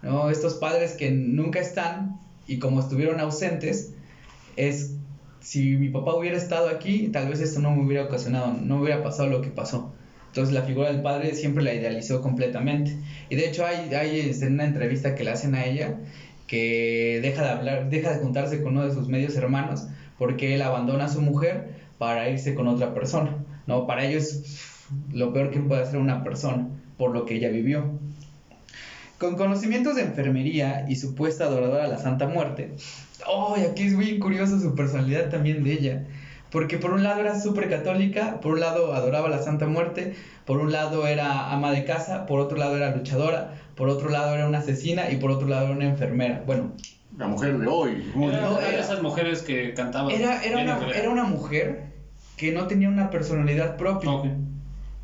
[0.02, 0.30] ¿no?
[0.30, 3.94] Estos padres que nunca están y como estuvieron ausentes,
[4.56, 4.96] es
[5.40, 9.02] si mi papá hubiera estado aquí, tal vez esto no me hubiera ocasionado, no hubiera
[9.02, 9.92] pasado lo que pasó.
[10.30, 12.96] Entonces la figura del padre siempre la idealizó completamente.
[13.28, 15.96] Y de hecho hay, hay este, en una entrevista que le hacen a ella
[16.46, 19.86] que deja de hablar, deja de juntarse con uno de sus medios hermanos
[20.18, 23.36] porque él abandona a su mujer para irse con otra persona.
[23.66, 24.70] No, para ellos es
[25.12, 27.98] lo peor que puede hacer una persona por lo que ella vivió.
[29.18, 32.72] Con conocimientos de enfermería y supuesta adoradora a la Santa Muerte,
[33.26, 36.06] oh, y aquí es muy curioso su personalidad también de ella.
[36.50, 40.58] Porque por un lado era súper católica, por un lado adoraba la Santa Muerte, por
[40.58, 44.46] un lado era ama de casa, por otro lado era luchadora, por otro lado era
[44.46, 46.42] una asesina y por otro lado era una enfermera.
[46.44, 46.72] Bueno,
[47.16, 48.12] La mujer de hoy.
[48.16, 50.10] Era, No, era esas mujeres que cantaban.
[50.10, 50.98] era, era, una, enfermera.
[50.98, 51.84] era una mujer
[52.36, 54.10] que no tenía una personalidad propia.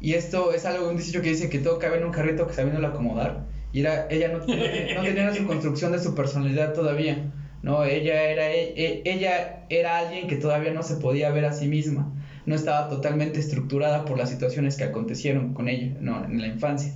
[0.00, 2.54] Y esto es algo, un dicho que dice que todo cabe en un carrito que
[2.54, 3.44] sabiéndolo acomodar.
[3.72, 7.30] Y era, ella no, no, no tenía su construcción de su personalidad todavía.
[7.66, 11.52] No, ella era, e- e- ella era alguien que todavía no se podía ver a
[11.52, 12.12] sí misma.
[12.44, 16.92] No estaba totalmente estructurada por las situaciones que acontecieron con ella no, en la infancia.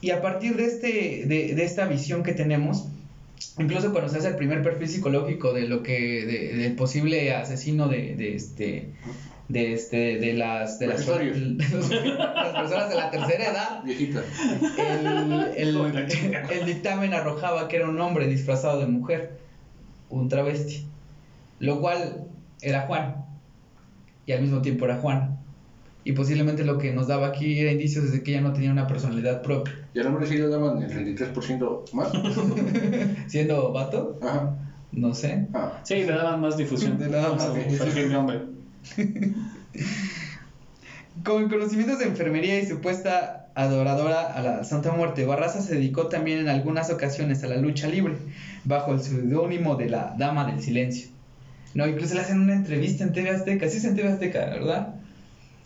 [0.00, 2.86] Y a partir de, este, de, de esta visión que tenemos,
[3.58, 7.88] incluso cuando se hace el primer perfil psicológico de lo que de- del posible asesino
[7.88, 8.88] de, de este
[9.48, 11.36] de este de las de las, Profesorios.
[11.58, 14.22] de los- las personas de la tercera edad Viejita.
[14.78, 15.96] el, el,
[16.50, 19.38] el dictamen arrojaba que era un hombre disfrazado de mujer
[20.08, 20.86] un travesti
[21.58, 22.24] lo cual
[22.62, 23.16] era Juan
[24.26, 25.38] y al mismo tiempo era Juan
[26.04, 28.86] y posiblemente lo que nos daba aquí era indicios de que ella no tenía una
[28.86, 32.08] personalidad propia Y al hombre sí le daban el 33% más.
[33.26, 34.56] siendo vato Ajá.
[34.92, 35.80] no sé Ah.
[35.82, 36.98] Sí, le daban más difusión.
[36.98, 38.08] Le daban más a su difusión.
[38.10, 38.40] de hombre.
[41.24, 46.40] Con conocimientos de enfermería y supuesta adoradora a la Santa Muerte, Barraza se dedicó también
[46.40, 48.16] en algunas ocasiones a la lucha libre,
[48.64, 51.14] bajo el seudónimo de la Dama del Silencio.
[51.74, 54.94] No, incluso le hacen una entrevista en TV Azteca, sí es en TV Azteca, ¿verdad?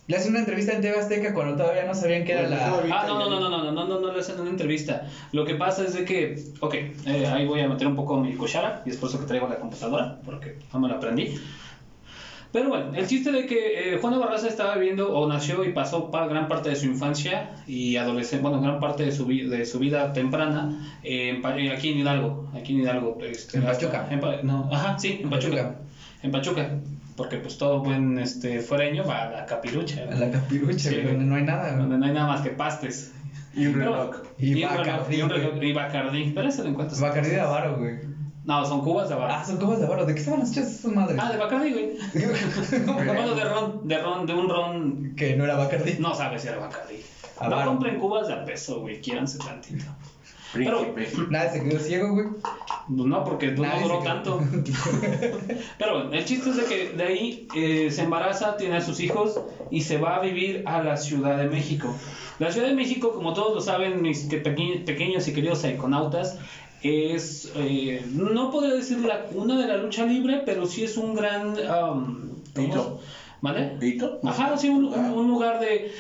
[0.07, 2.81] Le hacen una entrevista en TV Azteca cuando todavía no sabían que era la...
[2.91, 5.07] Ah, no, no, no, no, no, no, no, no, no le hacen una entrevista.
[5.33, 8.35] Lo que pasa es de que, ok, eh, ahí voy a meter un poco mi
[8.35, 11.35] cuchara y es por eso que traigo la computadora, porque no me la aprendí.
[12.53, 16.11] Pero bueno, el chiste de que eh, Juana Barraza estaba viviendo o nació y pasó
[16.11, 19.67] pa- gran parte de su infancia y adolescencia, bueno, gran parte de su, vi- de
[19.67, 23.19] su vida temprana eh, en eh, aquí en Hidalgo, aquí en Hidalgo.
[23.23, 24.09] este, En hasta- Pachuca.
[24.11, 25.57] en Pa- no, ajá, sí, en Pachuca.
[25.57, 25.81] Pachuca.
[26.23, 26.71] En Pachuca,
[27.17, 30.05] porque pues todo buen este, fuereño va a la capirucha.
[30.11, 31.77] A la capirucha, Sí, donde no hay nada.
[31.77, 33.13] Donde no hay nada más que pastes.
[33.55, 34.17] Y un Pero- reloj.
[34.39, 36.33] Y un reloj, Bacardí, y un reloj, y Bacardí.
[36.35, 37.01] Pero ese lo encuentras.
[37.01, 38.08] Bacardí de Avaro, güey.
[38.49, 39.47] No, son cubas de Ah, Bacardí.
[39.47, 40.07] son cubas de Avaro.
[40.07, 41.19] ¿De qué estaban las chas esas madres?
[41.23, 41.91] Ah, de Bacardí, güey.
[42.87, 45.15] bueno, de ron, de ron, de un ron.
[45.17, 45.97] Que no era Bacardí.
[45.99, 47.03] No sabes si era Bacardí.
[47.39, 47.71] Ah, No varo.
[47.73, 49.01] compren cubas de a peso, güey.
[49.03, 49.85] Quiéranse tantito.
[50.55, 50.95] Pero-.
[51.31, 52.27] Nadie se quedó ciego, güey.
[52.41, 54.41] Pues no, porque no duró tanto.
[55.79, 58.99] Pero bueno, el chiste es de que de ahí eh, se embaraza, tiene a sus
[59.01, 61.95] hijos y se va a vivir a la Ciudad de México.
[62.39, 66.39] La Ciudad de México, como todos lo saben, mis que peque- pequeños y queridos iconautas,
[66.83, 71.15] es, eh, no podría decir la cuna de la lucha libre, pero sí es un
[71.15, 71.49] gran...
[71.51, 72.99] um, ¿cómo Hito.
[73.01, 73.77] se- ¿Vale?
[73.81, 74.19] ¿Hito?
[74.25, 75.13] Ajá, sí, un, un- Ah.
[75.13, 75.93] un lugar de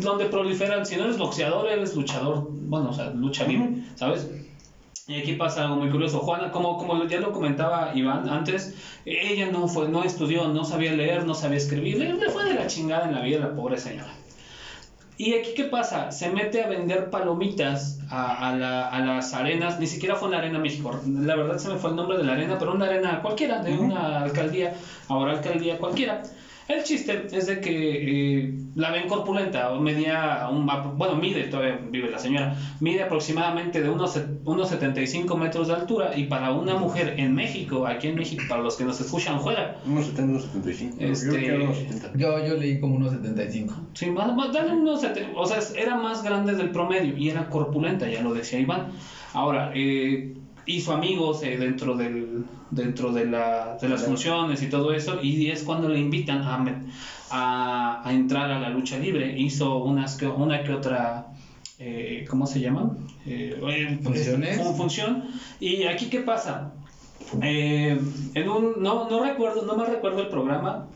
[0.00, 4.28] donde proliferan, si no eres boxeador, eres luchador, bueno, o sea, lucha libre, ¿sabes?
[5.08, 6.20] Y aquí pasa algo muy curioso.
[6.20, 8.74] Juana, como, como ya lo comentaba Iván antes,
[9.06, 12.54] ella no fue, no estudió, no sabía leer, no sabía escribir, le, le fue de
[12.54, 14.12] la chingada en la vida la pobre señora.
[15.20, 16.12] Y aquí, ¿qué pasa?
[16.12, 20.32] Se mete a vender palomitas a, a la- a las arenas, ni siquiera fue en
[20.32, 22.86] la Arena México, la verdad se me fue el nombre de la arena, pero una
[22.86, 24.74] arena cualquiera, de una alcaldía,
[25.08, 26.22] ahora alcaldía cualquiera.
[26.68, 30.66] El chiste es de que eh, la ven corpulenta, medía, un,
[30.98, 36.14] bueno, mide, todavía vive la señora, mide aproximadamente de unos, unos 75 metros de altura
[36.14, 39.78] y para una mujer en México, aquí en México, para los que nos escuchan fuera,
[39.86, 40.96] Unos 70, unos 75.
[41.00, 42.12] Este- Yo unos 70.
[42.14, 43.74] Yo, yo leí como unos 75.
[43.94, 47.48] Sí, más, más- dale unos sete- o sea, era más grande del promedio y era
[47.48, 48.92] corpulenta, ya lo decía Iván.
[49.32, 50.34] Ahora, eh,
[50.68, 55.48] hizo amigos eh, dentro del dentro de, la, de las funciones y todo eso y
[55.50, 56.64] es cuando le invitan a,
[57.30, 59.34] a, a entrar a la lucha libre.
[59.38, 61.28] Hizo unas que, una que otra,
[61.78, 62.96] eh, ¿cómo se llama?
[63.26, 64.56] Eh, eh, ¿Funciones?
[64.60, 65.24] fun- función.
[65.60, 66.72] Y aquí, ¿qué pasa?
[67.42, 67.98] Eh,
[68.34, 70.86] en un, no, no recuerdo, no me recuerdo el programa,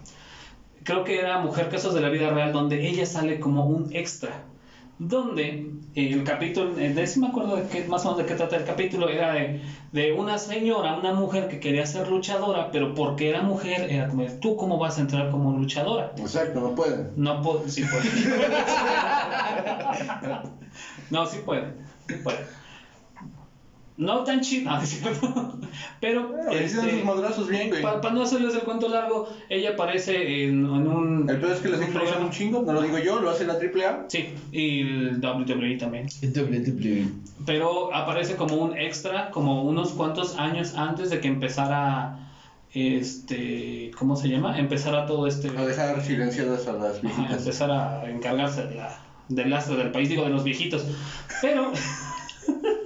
[0.84, 4.44] creo que era Mujer Casos de la Vida Real, donde ella sale como un extra.
[5.04, 8.36] Donde el capítulo, eh, de sí me acuerdo de qué, más o menos de qué
[8.36, 9.60] trata el capítulo, era de,
[9.90, 14.22] de una señora, una mujer que quería ser luchadora, pero porque era mujer, era como,
[14.40, 16.12] ¿tú cómo vas a entrar como luchadora?
[16.16, 17.10] Exacto, no pueden.
[17.16, 18.04] No puedo, sí puede.
[21.10, 21.72] no, sí puede,
[22.06, 22.61] sí puede.
[24.02, 25.58] No tan chido, no, es cierto.
[26.00, 27.82] pero este, sus madrazos bien, güey.
[27.82, 31.30] para no hacerles el cuento largo, ella aparece en, en un.
[31.30, 32.24] El peor es que les programa.
[32.26, 34.06] un chingo, no lo digo yo, lo hace la AAA.
[34.08, 36.08] Sí, y el WWE también.
[36.22, 37.06] Doble, doble.
[37.46, 42.18] Pero aparece como un extra, como unos cuantos años antes de que empezara.
[42.74, 43.90] Este.
[43.98, 44.58] ¿Cómo se llama?
[44.58, 45.48] Empezara todo este.
[45.56, 47.38] A dejar silenciadas a las Ajá, viejitas.
[47.40, 50.86] empezar a encargarse de la, del lastre del país, digo, de los viejitos.
[51.42, 51.70] Pero,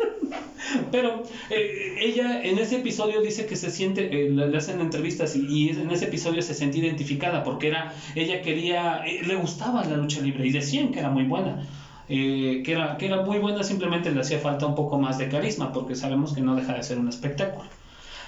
[0.90, 5.46] pero eh, ella en ese episodio dice que se siente, eh, le hacen entrevistas y,
[5.46, 9.96] y en ese episodio se sentía identificada porque era, ella quería, eh, le gustaba la
[9.96, 11.62] lucha libre y decían que era muy buena.
[12.08, 15.28] eh, que, era, que era muy buena, simplemente le hacía falta un poco más de
[15.28, 17.68] carisma, porque sabemos que no deja de ser un espectáculo.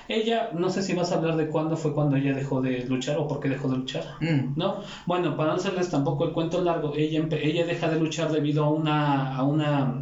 [0.08, 3.18] Ella, no sé si vas a hablar de cuándo fue cuando ella dejó de luchar
[3.18, 4.04] o por qué dejó de luchar.
[4.20, 4.54] Mm.
[4.56, 4.80] ¿no?
[5.06, 8.70] Bueno, para no hacerles tampoco el cuento largo, ella, ella deja de luchar debido a
[8.70, 9.94] una, a una,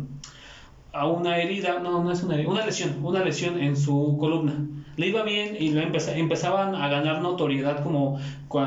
[1.01, 4.65] a una herida, no, no es una herida, una lesión, una lesión en su columna.
[4.97, 8.19] Le iba bien y lo empeza- empezaban a ganar notoriedad como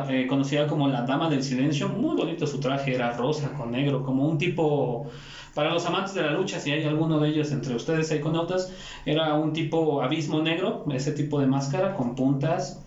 [0.10, 1.88] eh, conocida como la Dama del Silencio.
[1.90, 5.08] Muy bonito su traje, era rosa con negro, como un tipo
[5.56, 8.72] para los amantes de la lucha, si hay alguno de ellos entre ustedes psiconautas,
[9.06, 12.80] era un tipo abismo negro, ese tipo de máscara con puntas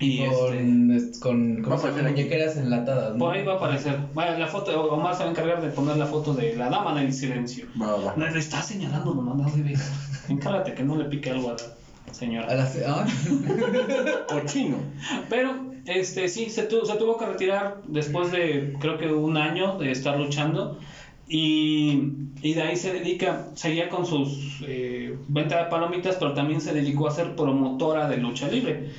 [0.00, 2.02] y este, Con, es- con, aquí.
[2.02, 3.12] muñequeras enlatadas.
[3.12, 3.18] ¿no?
[3.18, 3.98] por ahí va a aparecer.
[4.12, 6.98] Bueno, la foto, Omar se va a encargar de poner la foto de la dama
[7.00, 7.66] del silencio.
[7.80, 8.14] Va, va.
[8.16, 9.76] No, le está señalando nomás, no debe.
[10.28, 11.52] Encárgate que no le pique algo a
[12.08, 12.48] la señora.
[12.48, 13.06] A las- ah,
[14.28, 14.76] Cochino.
[15.28, 15.54] Pero,
[15.86, 19.90] este, sí, se, tu- se tuvo que retirar después de, creo que un año de
[19.92, 20.78] estar luchando.
[21.26, 22.02] Y,
[22.42, 26.74] y de ahí se dedica, seguía con sus eh, venta de palomitas, pero también se
[26.74, 28.90] dedicó a ser promotora de lucha libre.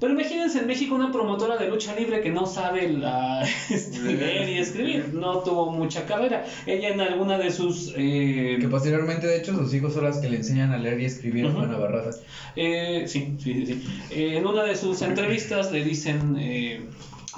[0.00, 4.48] Pero imagínense en México una promotora de lucha libre que no sabe la, este, leer
[4.48, 6.44] y escribir, no tuvo mucha carrera.
[6.66, 7.92] Ella en alguna de sus...
[7.96, 11.04] eh, que posteriormente, de hecho, sus hijos son las que le enseñan a leer y
[11.04, 11.58] escribir a Ujú.
[11.58, 12.20] Juana Barraza.
[12.54, 13.66] Eh, sí, sí, sí.
[13.66, 14.00] sí.
[14.10, 16.86] Eh, en una de sus entrevistas le dicen, eh,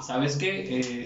[0.05, 0.79] ¿sabes qué?
[0.79, 1.03] Eh,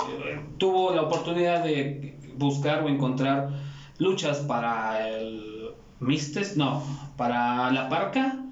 [0.57, 3.49] tuvo la oportunidad de buscar o encontrar
[3.97, 6.83] luchas para el Mistes, no,
[7.15, 8.44] para la Parca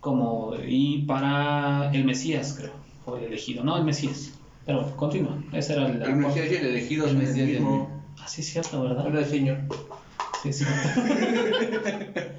[0.00, 2.72] como, y para el Mesías, creo,
[3.04, 4.32] fue el elegido, no el Mesías.
[4.64, 5.42] Pero bueno, continúa.
[5.52, 6.02] Ese era el...
[6.02, 8.04] El Mesías y el elegido El Mesías el- mismo.
[8.20, 9.06] Ah, sí, es cierto, ¿verdad?
[9.06, 9.58] Era el señor.
[10.42, 10.88] Sí, es cierto.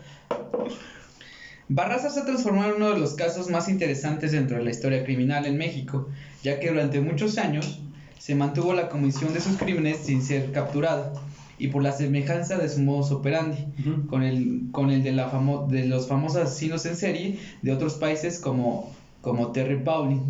[1.67, 5.45] Barraza se transformó en uno de los casos más interesantes dentro de la historia criminal
[5.45, 6.07] en México,
[6.41, 7.79] ya que durante muchos años
[8.17, 11.13] se mantuvo la comisión de sus crímenes sin ser capturado,
[11.59, 14.07] y por la semejanza de su modus operandi Ujú.
[14.07, 17.95] con el, con el de, la famo- de los famosos asesinos en serie de otros
[17.95, 18.91] países como,
[19.21, 20.21] como Terry Paulin.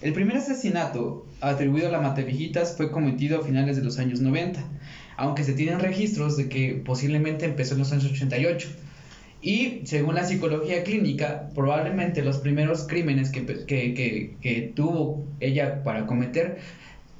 [0.00, 4.64] El primer asesinato atribuido a la Matevijitas fue cometido a finales de los años 90,
[5.16, 8.68] aunque se tienen registros de que posiblemente empezó en los años 88.
[9.42, 15.82] Y según la psicología clínica, probablemente los primeros crímenes que, que, que- que tuvo ella
[15.82, 16.58] para cometer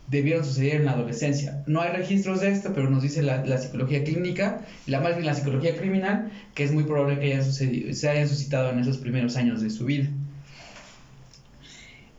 [0.09, 1.62] debieron suceder en la adolescencia.
[1.66, 5.27] No hay registros de esto, pero nos dice la, la psicología clínica, la más bien
[5.27, 8.99] la psicología criminal, que es muy probable que haya sucedido, se haya suscitado en esos
[8.99, 10.09] primeros años de su vida.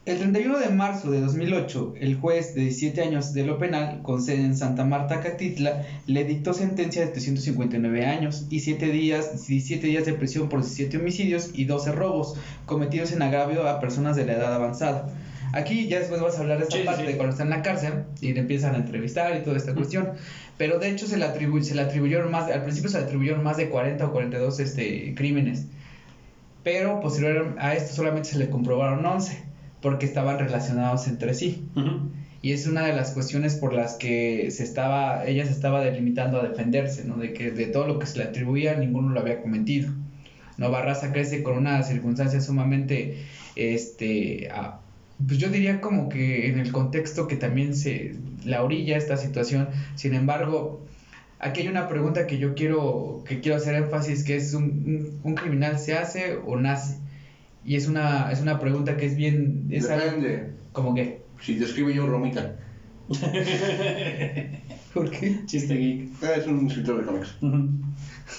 [0.08, 4.22] El 31 de marzo de 2008, el juez de 17 años de lo penal, con
[4.22, 9.86] sede en Santa Marta, Catitla, le dictó sentencia de 359 años y 7 días, 17
[9.86, 14.26] días de prisión por 17 homicidios y 12 robos cometidos en agravio a personas de
[14.26, 15.10] la edad avanzada.
[15.54, 17.08] Aquí ya después vas a hablar de esta Sí, parte sí.
[17.08, 20.14] de cuando está en la cárcel y le empiezan a entrevistar y toda esta cuestión.
[20.58, 23.44] Pero de hecho se le, atribu- se le atribuyeron más, al principio se le atribuyeron
[23.44, 25.66] más de 40 o 42 este, crímenes.
[26.64, 29.42] Pero posterior a esto solamente se le comprobaron 11
[29.82, 31.64] porque estaban relacionados entre sí.
[32.42, 36.40] Y es una de las cuestiones por las que se estaba, ella se estaba delimitando
[36.40, 37.18] a defenderse, ¿no?
[37.18, 39.92] De que de todo lo que se le atribuía, ninguno lo había cometido.
[40.58, 40.70] ¿no?
[40.72, 43.18] Barraza crece con una circunstancia sumamente,
[43.56, 44.80] este, a-
[45.26, 49.70] pues yo diría como que en el contexto que también se la orilla esta situación,
[49.96, 50.86] sin embargo,
[51.40, 55.20] aquí hay una pregunta que yo quiero, que quiero hacer énfasis, que es un, un,
[55.24, 56.98] un criminal se hace o nace,
[57.66, 60.52] y es una, es una pregunta que es bien, es algo Depende.
[60.72, 62.56] como que, Si te escribe yo Romita.
[64.94, 65.40] ¿por qué?
[65.46, 66.10] Chiste geek.
[66.22, 67.36] Ah, Es un escritor de cómics.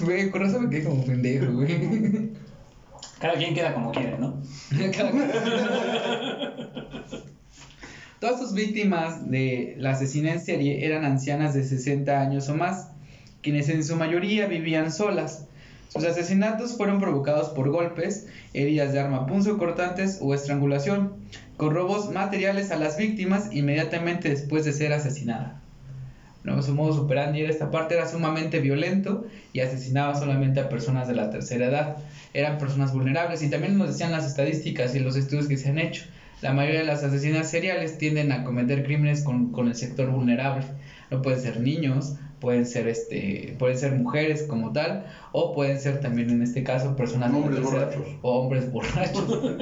[0.01, 2.31] Güey, con eso me quedé como pendejo, güey.
[3.21, 4.43] Cada quien queda como quiere, ¿no?
[8.21, 12.89] Todas sus víctimas de la asesina en serie eran ancianas de 60 años o más,
[13.43, 15.47] quienes en su mayoría vivían solas.
[15.89, 21.15] Sus asesinatos fueron provocados por golpes, heridas de arma punzocortantes o estrangulación,
[21.57, 25.63] con robos materiales a las víctimas inmediatamente después de ser asesinada.
[26.45, 26.63] ¿No?
[26.63, 31.15] Su modo operandi era esta parte, era sumamente violento y asesinaba solamente a personas de
[31.15, 31.97] la tercera edad.
[32.35, 35.79] Eran personas vulnerables y también nos decían las estadísticas y los estudios que se han
[35.79, 36.05] hecho.
[36.41, 40.65] La mayoría de las asesinas seriales tienden a cometer crímenes con, con el sector vulnerable.
[41.11, 46.01] No pueden ser niños, pueden ser este, pueden ser mujeres como tal, o pueden ser
[46.01, 48.07] también en este caso personas Hombres borrachos.
[48.23, 49.57] o hombres borrachos.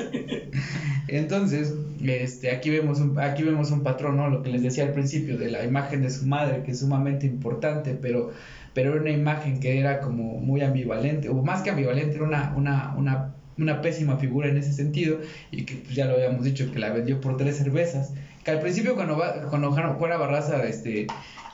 [1.08, 4.28] Entonces, este, aquí vemos un, aquí vemos un patrón, ¿no?
[4.28, 7.26] Lo que les decía al principio de la imagen de su madre, que es sumamente
[7.26, 8.32] importante, pero,
[8.74, 12.54] pero era una imagen que era como muy ambivalente, o más que ambivalente, era una,
[12.56, 15.18] una, una, una pésima figura en ese sentido,
[15.50, 18.12] y que pues, ya lo habíamos dicho, que la vendió por tres cervezas.
[18.46, 21.08] Que al principio cuando, va- cuando Juana Barraza este,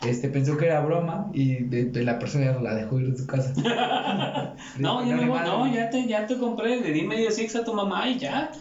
[0.06, 3.16] este, pensó que era broma, y de, de la persona ya la dejó ir de
[3.18, 3.54] su casa.
[4.78, 7.72] No, ya me no, ya te, ya te compré, le di medio six a tu
[7.72, 8.52] mamá y ya.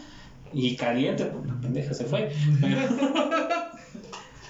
[0.54, 2.32] Y caliente, porque la pendeja se fue.
[2.60, 2.78] Pero-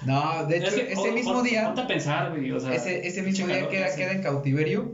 [0.05, 1.67] No, de hecho, Es que, ese o- mismo o- día...
[1.69, 2.73] A pensar, güey, o sea.
[2.73, 4.93] ese, ese mismo día queda, queda en cautiverio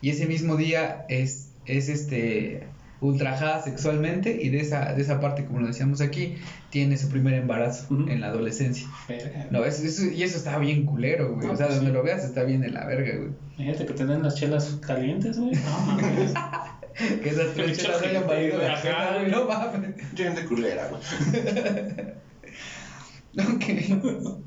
[0.00, 2.66] y ese mismo día es, es este
[3.02, 6.36] ultrajada sexualmente y de esa, de esa parte, como lo decíamos aquí,
[6.70, 8.86] tiene su primer embarazo en la adolescencia.
[9.08, 9.46] Verga.
[9.50, 11.46] No, eso, eso- y eso está bien culero, güey.
[11.46, 11.96] No, o sea, pues donde sí.
[11.96, 13.30] lo veas está bien de la verga, güey.
[13.58, 15.52] Imagínate que te den las chelas calientes, güey.
[15.52, 16.32] No mames.
[17.22, 19.30] Que esas tres Mucha chelas hayan valido la ajá, güey.
[19.30, 19.94] No mames.
[20.14, 21.02] Gente culera, güey.
[23.38, 24.42] Ok.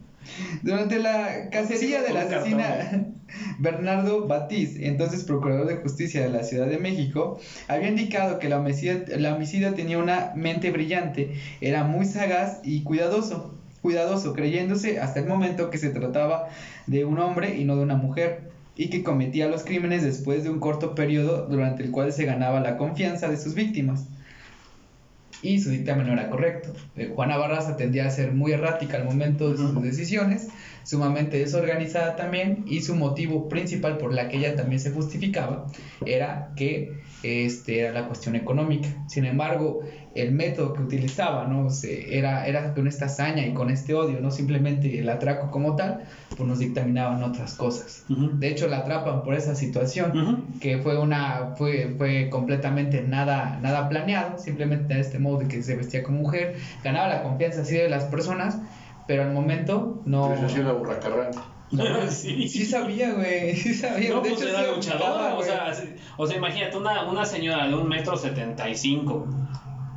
[0.62, 3.06] Durante la cacería de la Con un asesina
[3.60, 8.60] Bernardo Batiz, entonces procurador de justicia de la Ciudad de México, había indicado que la
[8.60, 15.20] homicida, la homicida tenía una mente brillante, era muy sagaz y cuidadoso, cuidadoso, creyéndose hasta
[15.20, 16.50] el momento que se trataba
[16.88, 20.50] de un hombre y no de una mujer, y que cometía los crímenes después de
[20.50, 24.06] un corto periodo durante el cual se ganaba la confianza de sus víctimas
[25.46, 26.74] y su dictamen no era correcto.
[26.96, 30.48] Eh, Juana Barraza tendía a ser muy errática al momento de sus decisiones,
[30.84, 35.68] sumamente desorganizada también, y su motivo principal por la que ella también se justificaba
[36.06, 38.88] era que este, era la cuestión económica.
[39.08, 39.82] Sin embargo,
[40.16, 41.70] el método que utilizaba ¿no?
[41.70, 45.76] Se- era, era con esta hazaña y con este odio, no simplemente el atraco como
[45.76, 48.06] tal, pues nos dictaminaban otras cosas.
[48.10, 48.30] Ujú.
[48.40, 50.60] De hecho, la atrapan por esa situación Ujú.
[50.60, 55.62] que fue una fue fue completamente nada nada planeado simplemente de este modo de que
[55.62, 58.60] se vestía como mujer ganaba la confianza así de las personas
[59.06, 61.32] pero al momento no Pero se hacía la burracarrán.
[61.72, 62.48] no, Sí.
[62.48, 65.48] sí sabía güey sí sabía No, de pues hecho era sí luchadora, o güey.
[65.50, 65.72] sea,
[66.18, 69.28] o sea, imagínate una, una señora de un metro setenta y cinco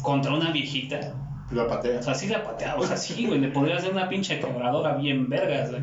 [0.03, 1.15] contra una viejita.
[1.51, 2.01] La patea.
[2.01, 4.97] O sea, sí la pateaba, o sea, sí, güey, le podría hacer una pinche quebradora
[4.97, 5.83] bien vergas, güey.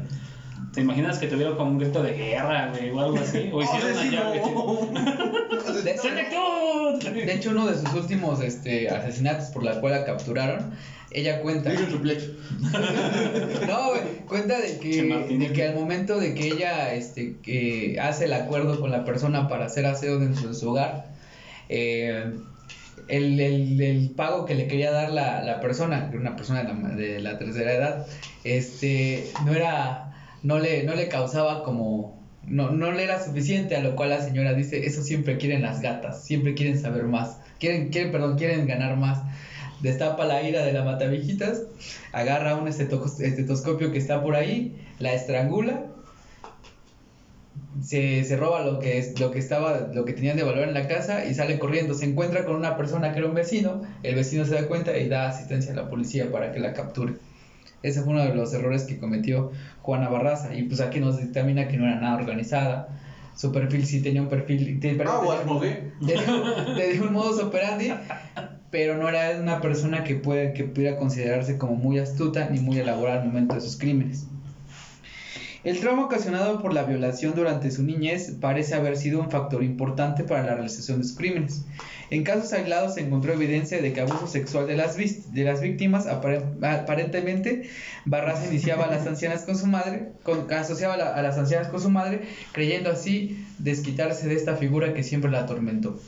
[0.74, 3.50] ¿Te imaginas que tuviera como un grito de guerra, güey, o algo así?
[3.52, 4.42] O hiciera una llave.
[5.84, 10.74] de, hecho uno de sus últimos este asesinatos por la cual la capturaron
[11.16, 11.72] ella cuenta.
[13.68, 18.26] No, güey, cuenta de que, de que al momento de que ella este, que hace
[18.26, 21.14] el acuerdo con la persona para hacer aseo dentro de su hogar,
[21.70, 22.34] eh,
[23.08, 26.90] el, el- el pago que le quería dar la, la persona, una persona de la,
[26.96, 28.06] de la tercera edad,
[28.44, 33.82] este, no era, no le, no le causaba como, no, no le era suficiente, a
[33.82, 37.90] lo cual la señora dice, eso siempre quieren las gatas, siempre quieren saber más, quieren,
[37.90, 39.22] quieren, perdón, quieren ganar más.
[39.82, 41.64] Destapa la ira de la matavijitas,
[42.12, 45.88] agarra un esteto- estetoscopio que está por ahí, la estrangula,
[47.82, 50.74] se, se roba lo que es, lo que estaba, lo que tenían de valor en
[50.74, 51.94] la casa y sale corriendo.
[51.94, 55.08] Se encuentra con una persona que era un vecino, el vecino se da cuenta y
[55.10, 57.14] da asistencia a la policía para que la capture.
[57.84, 59.52] Ese fue uno de los errores que cometió
[59.82, 60.56] Juana Barraza.
[60.56, 62.88] Y pues aquí nos dictamina que no era nada organizada.
[63.36, 64.80] Su perfil sí tenía un perfil.
[64.80, 65.92] te- tenía- mogué.
[66.00, 67.92] tenía, tenía un modus operandi,
[68.72, 72.78] pero no era una persona que, puede, que pudiera considerarse como muy astuta ni muy
[72.80, 74.28] elaborada al momento de sus crímenes.
[75.66, 80.24] El trauma ocasionado por la violación durante su niñez parece haber sido un factor importante
[80.24, 81.66] para la realización de sus crímenes.
[82.12, 87.68] En casos aislados se encontró evidencia de que abuso sexual de las, víctimas, aparentemente,
[88.06, 90.12] Barras iniciaba a las ancianas con su madre,
[90.56, 95.32] asociaba a las ancianas con su madre, creyendo así desquitarse de esta figura que siempre
[95.32, 96.00] la atormentó.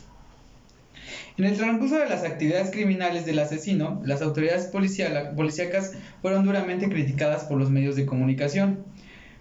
[1.36, 7.42] En el transcurso de las actividades criminales del asesino, las autoridades policíacas fueron duramente criticadas
[7.42, 8.84] por los medios de comunicación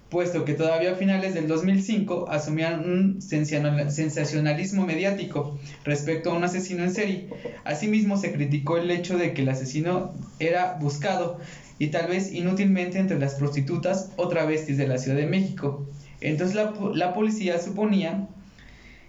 [0.10, 6.84] puesto que todavía a finales del 2005 asumían un sensacionalismo mediático respecto a un asesino
[6.84, 7.30] en serie.
[7.66, 11.40] Asimismo, se criticó el hecho de que el asesino era buscado
[11.80, 15.86] y tal vez inútilmente entre las prostitutas o travestis de la Ciudad de México.
[16.22, 18.28] Entonces la, la policía suponía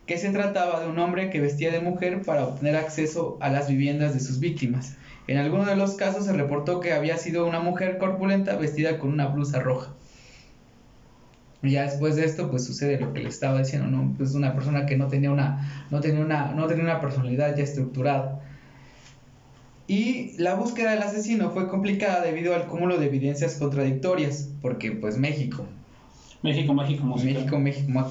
[0.06, 3.68] que se trataba de un hombre que vestía de mujer para obtener acceso a las
[3.68, 4.96] viviendas de sus víctimas.
[5.26, 9.12] En algunos de los casos se reportó que había sido una mujer corpulenta vestida con
[9.12, 9.92] una blusa roja.
[11.62, 14.14] Y ya después de esto, pues sucede lo que le estaba diciendo, ¿no?
[14.16, 17.64] Pues una persona que no tenía una, no tenía una, no tenía una personalidad ya
[17.64, 18.40] estructurada.
[19.88, 25.16] Y la búsqueda del asesino fue complicada debido al cúmulo de evidencias contradictorias, porque pues
[25.16, 25.64] México.
[26.42, 28.10] México, México, México, México, México.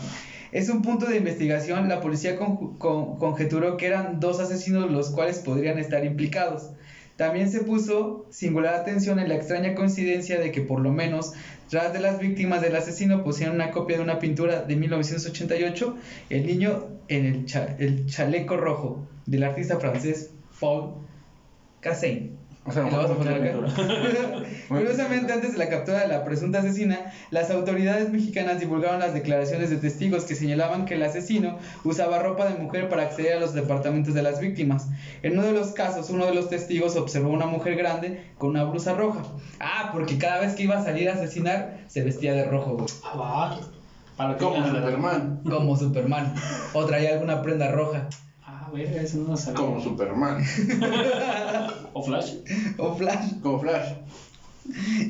[0.51, 5.77] Es un punto de investigación, la policía conjeturó que eran dos asesinos los cuales podrían
[5.77, 6.71] estar implicados.
[7.17, 11.33] También se puso singular atención en la extraña coincidencia de que por lo menos
[11.67, 15.95] tras de las víctimas del asesino pusieron una copia de una pintura de 1988,
[16.29, 17.45] El niño en el,
[17.79, 20.93] el chaleco rojo, del artista francés Paul
[22.67, 23.53] Cassagne.
[24.67, 29.69] Curiosamente, antes de la captura de la presunta asesina, las autoridades mexicanas divulgaron las declaraciones
[29.69, 33.53] de testigos que señalaban que el asesino usaba ropa de mujer para acceder a los
[33.53, 34.87] departamentos de las víctimas.
[35.23, 38.63] En uno de los casos, uno de los testigos observó una mujer grande con una
[38.65, 39.21] blusa roja.
[39.59, 43.57] Ah, porque cada vez que iba a salir a asesinar, se vestía de rojo, Ah,
[44.39, 45.41] Como Superman.
[45.43, 46.33] Como Superman.
[46.73, 48.07] O traía alguna prenda roja.
[49.53, 50.43] Como Superman.
[51.93, 52.33] o Flash.
[52.77, 53.39] O Flash.
[53.41, 53.93] Como Flash.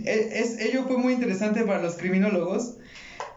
[0.06, 2.76] E, es, ello fue muy interesante para los criminólogos,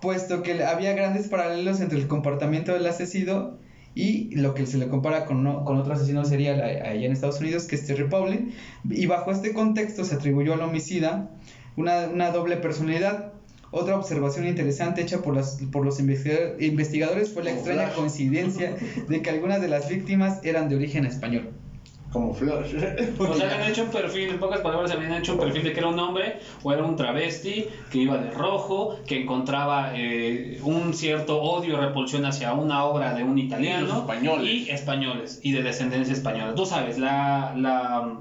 [0.01, 3.59] puesto que había grandes paralelos entre el comportamiento del asesino
[3.95, 7.65] y lo que se le compara con, con otro asesino serial allá en Estados Unidos,
[7.65, 8.55] que es Terry Powley.
[8.89, 11.31] Y bajo este contexto se atribuyó al homicida
[11.77, 13.30] una, una doble personalidad
[13.73, 18.77] otra observación interesante hecha por, las, por los investigadores fue la extraña coincidencia
[19.09, 21.51] de que algunas de las víctimas eran de origen español.
[22.13, 22.75] Como Flash.
[23.19, 25.79] o sea, habían hecho un perfil, en pocas palabras, habían hecho un perfil de que
[25.79, 30.93] era un hombre o era un travesti que iba de rojo, que encontraba eh, un
[30.93, 34.05] cierto odio y repulsión hacia una obra de un italiano.
[34.43, 35.39] Y españoles.
[35.45, 36.57] Y de descendencia española.
[36.57, 38.19] Tú sabes, la, la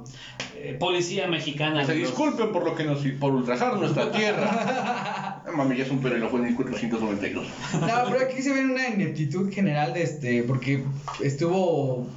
[0.56, 1.84] eh, policía mexicana.
[1.84, 5.26] Se disculpen por lo que nos por ultrajar nuestra tierra.
[5.56, 7.48] Mami, ya es un pero fue en 1492.
[7.74, 10.84] No, pero aquí se ve una ineptitud general de este, porque
[11.22, 12.08] estuvo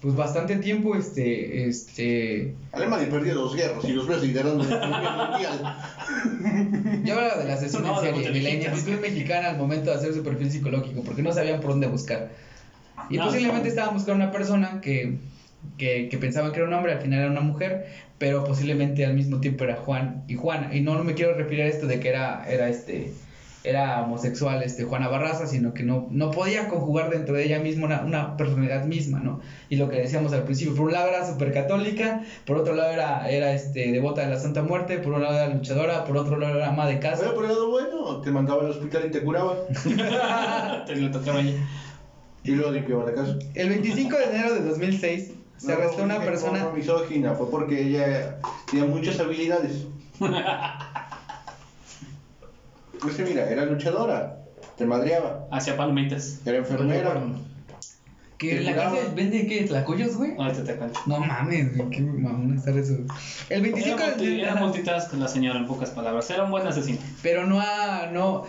[0.00, 5.76] pues bastante tiempo este este Alemania perdió dos guerras y los ves liderando el mundial.
[7.04, 10.12] Yo hablaba de la sesión en serie, de la ineptitud mexicana al momento de hacer
[10.12, 12.30] su perfil psicológico, porque no sabían por dónde buscar.
[13.08, 15.16] Y posiblemente estaban buscando una persona que
[15.78, 17.86] que, que, pensaban que era un hombre, al final era una mujer,
[18.18, 20.74] pero posiblemente al mismo tiempo era Juan y Juana.
[20.74, 23.12] Y no, me quiero referir a esto de que era, era este
[23.64, 27.86] era homosexual este Juana Barraza, sino que no, no podía conjugar dentro de ella misma
[27.86, 29.40] una, una, personalidad misma, ¿no?
[29.70, 32.92] Y lo que decíamos al principio, por un lado era súper católica, por otro lado
[32.92, 36.38] era, era este, devota de la Santa Muerte, por un lado era luchadora, por otro
[36.38, 37.22] lado era ama de casa.
[37.22, 39.56] Pero por el lado bueno, te mandaba al hospital y te curaba.
[40.86, 43.38] te lo tocaba Y luego limpiaba la casa.
[43.54, 46.64] El 25 de enero de 2006 se arrestó una persona.
[46.64, 48.38] No misógina, fue porque ella
[48.70, 49.84] tenía muchas habilidades.
[53.00, 54.44] pues mira, era luchadora,
[54.76, 55.46] te madreaba.
[55.50, 56.40] Hacía palomitas.
[56.44, 57.22] Era enfermera.
[58.38, 59.62] ¿Que la cárcel vende qué?
[59.62, 60.32] ¿Tlacoyos, güey?
[60.36, 60.98] Ahorita te cuento.
[61.06, 62.96] No mames, güey, qué mamón estar eso.
[63.48, 66.28] El 25 era, multi, era multitask la señora, en pocas palabras.
[66.30, 66.98] Era un buen asesino.
[67.22, 68.44] Pero no ha, no.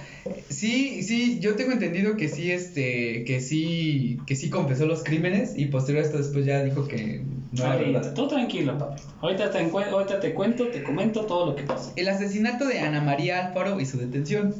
[0.49, 5.53] Sí, sí, yo tengo entendido que sí, este, que sí, que sí confesó los crímenes
[5.55, 7.21] y posterior a esto después ya dijo que
[7.51, 8.13] no era verdad.
[8.13, 9.01] Tú tranquilo, papi.
[9.21, 11.91] Ahorita te, ahorita te cuento, te comento todo lo que pasa.
[11.95, 14.55] El asesinato de Ana María Alfaro y su detención.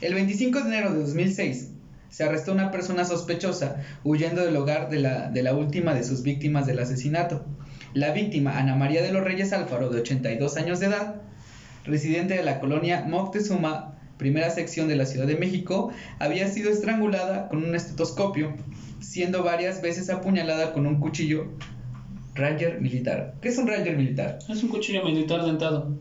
[0.00, 1.70] El 25 de enero de 2006,
[2.10, 6.22] se arrestó una persona sospechosa huyendo del hogar de la, de la última de sus
[6.22, 7.44] víctimas del asesinato.
[7.94, 11.22] La víctima, Ana María de los Reyes Alfaro, de 82 años de edad,
[11.84, 17.48] residente de la colonia Moctezuma, primera sección de la Ciudad de México, había sido estrangulada
[17.48, 18.54] con un estetoscopio,
[19.00, 21.48] siendo varias veces apuñalada con un cuchillo
[22.34, 23.34] Ranger militar.
[23.40, 24.38] ¿Qué es un Ranger militar?
[24.48, 25.96] Es un cuchillo militar dentado.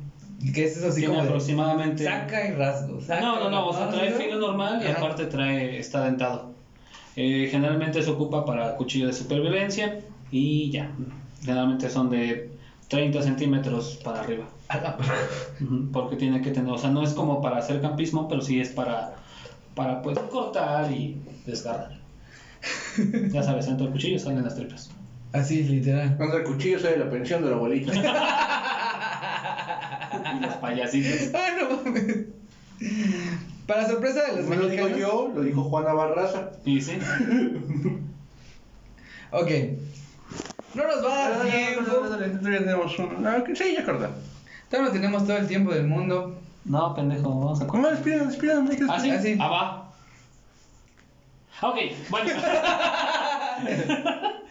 [0.54, 2.04] ¿Qué es eso así Tiene como de aproximadamente.
[2.04, 3.00] saca y rasgo?
[3.02, 4.98] saca No, no, no, o sea, trae filo normal y Ajá.
[4.98, 6.52] aparte trae, está dentado.
[7.16, 10.00] Eh, generalmente se ocupa para cuchillo de supervivencia
[10.32, 10.92] y ya.
[11.42, 12.50] Generalmente son de
[12.90, 14.48] 30 centímetros para arriba.
[14.68, 14.98] A la-
[15.62, 18.60] Ujú, Porque tiene que tener, o sea, no es como para hacer campismo, pero sí
[18.60, 19.14] es para,
[19.74, 21.92] para pues cortar y desgarrar.
[23.32, 24.90] Ya sabes, dentro del cuchillo salen las tripas.
[25.34, 26.16] Así, literal.
[26.18, 27.92] Cuando el cuchillo sale de la pensión de la abuelita.
[30.36, 31.34] Y los payasitos.
[31.34, 32.18] Ay, no mames.
[33.68, 36.52] Para sorpresa de los No lo digo yo, lo dijo Juana Barraza.
[36.66, 36.98] Y sí,
[39.32, 39.52] Ok.
[40.76, 41.84] No nos va a dar tiempo.
[41.90, 43.26] Todavía tenemos un.
[43.26, 44.12] Ah, ok, sí, ya corta.
[44.70, 46.38] Todavía no tenemos todo el tiempo del mundo.
[46.66, 48.70] no, pendejo, vamos a ¿Cómo despidan, despidan?
[48.70, 49.10] hay que ¿Ah, sí?
[49.12, 49.38] Ah, sí.
[49.40, 49.82] Ah, va.
[51.62, 51.78] Ok,
[52.10, 52.32] bueno.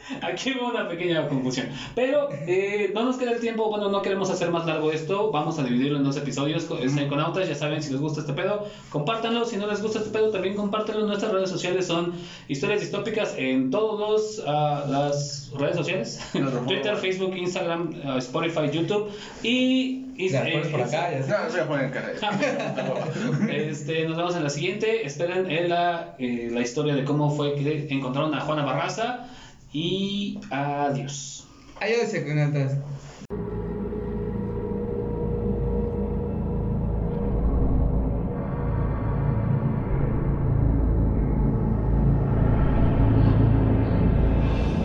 [0.23, 1.69] Aquí hubo una pequeña confusión.
[1.95, 5.31] Pero eh, no nos queda el tiempo, bueno, no queremos hacer más largo esto.
[5.31, 7.49] Vamos a dividirlo en dos episodios con Psychonautas.
[7.49, 9.45] Ya saben, si les gusta este pedo, compártanlo.
[9.45, 11.07] Si no les gusta este pedo, también compártanlo.
[11.07, 12.13] Nuestras redes sociales son
[12.49, 14.43] historias distópicas en todas
[14.89, 16.21] las redes sociales:
[16.67, 19.11] Twitter, Facebook, Instagram, ah, Spotify, YouTube.
[19.43, 20.07] Y.
[20.17, 21.33] y Ya, pones por acá, ya No, sé.
[21.33, 22.13] no se voy a poner en cara.
[23.51, 25.07] Este, nos vemos en la siguiente.
[25.07, 29.27] Esperen en la, eh, la historia de cómo fue que encontraron a Juana Barraza.
[29.75, 31.49] Y adiós.
[31.81, 32.79] Adiós, secundatas.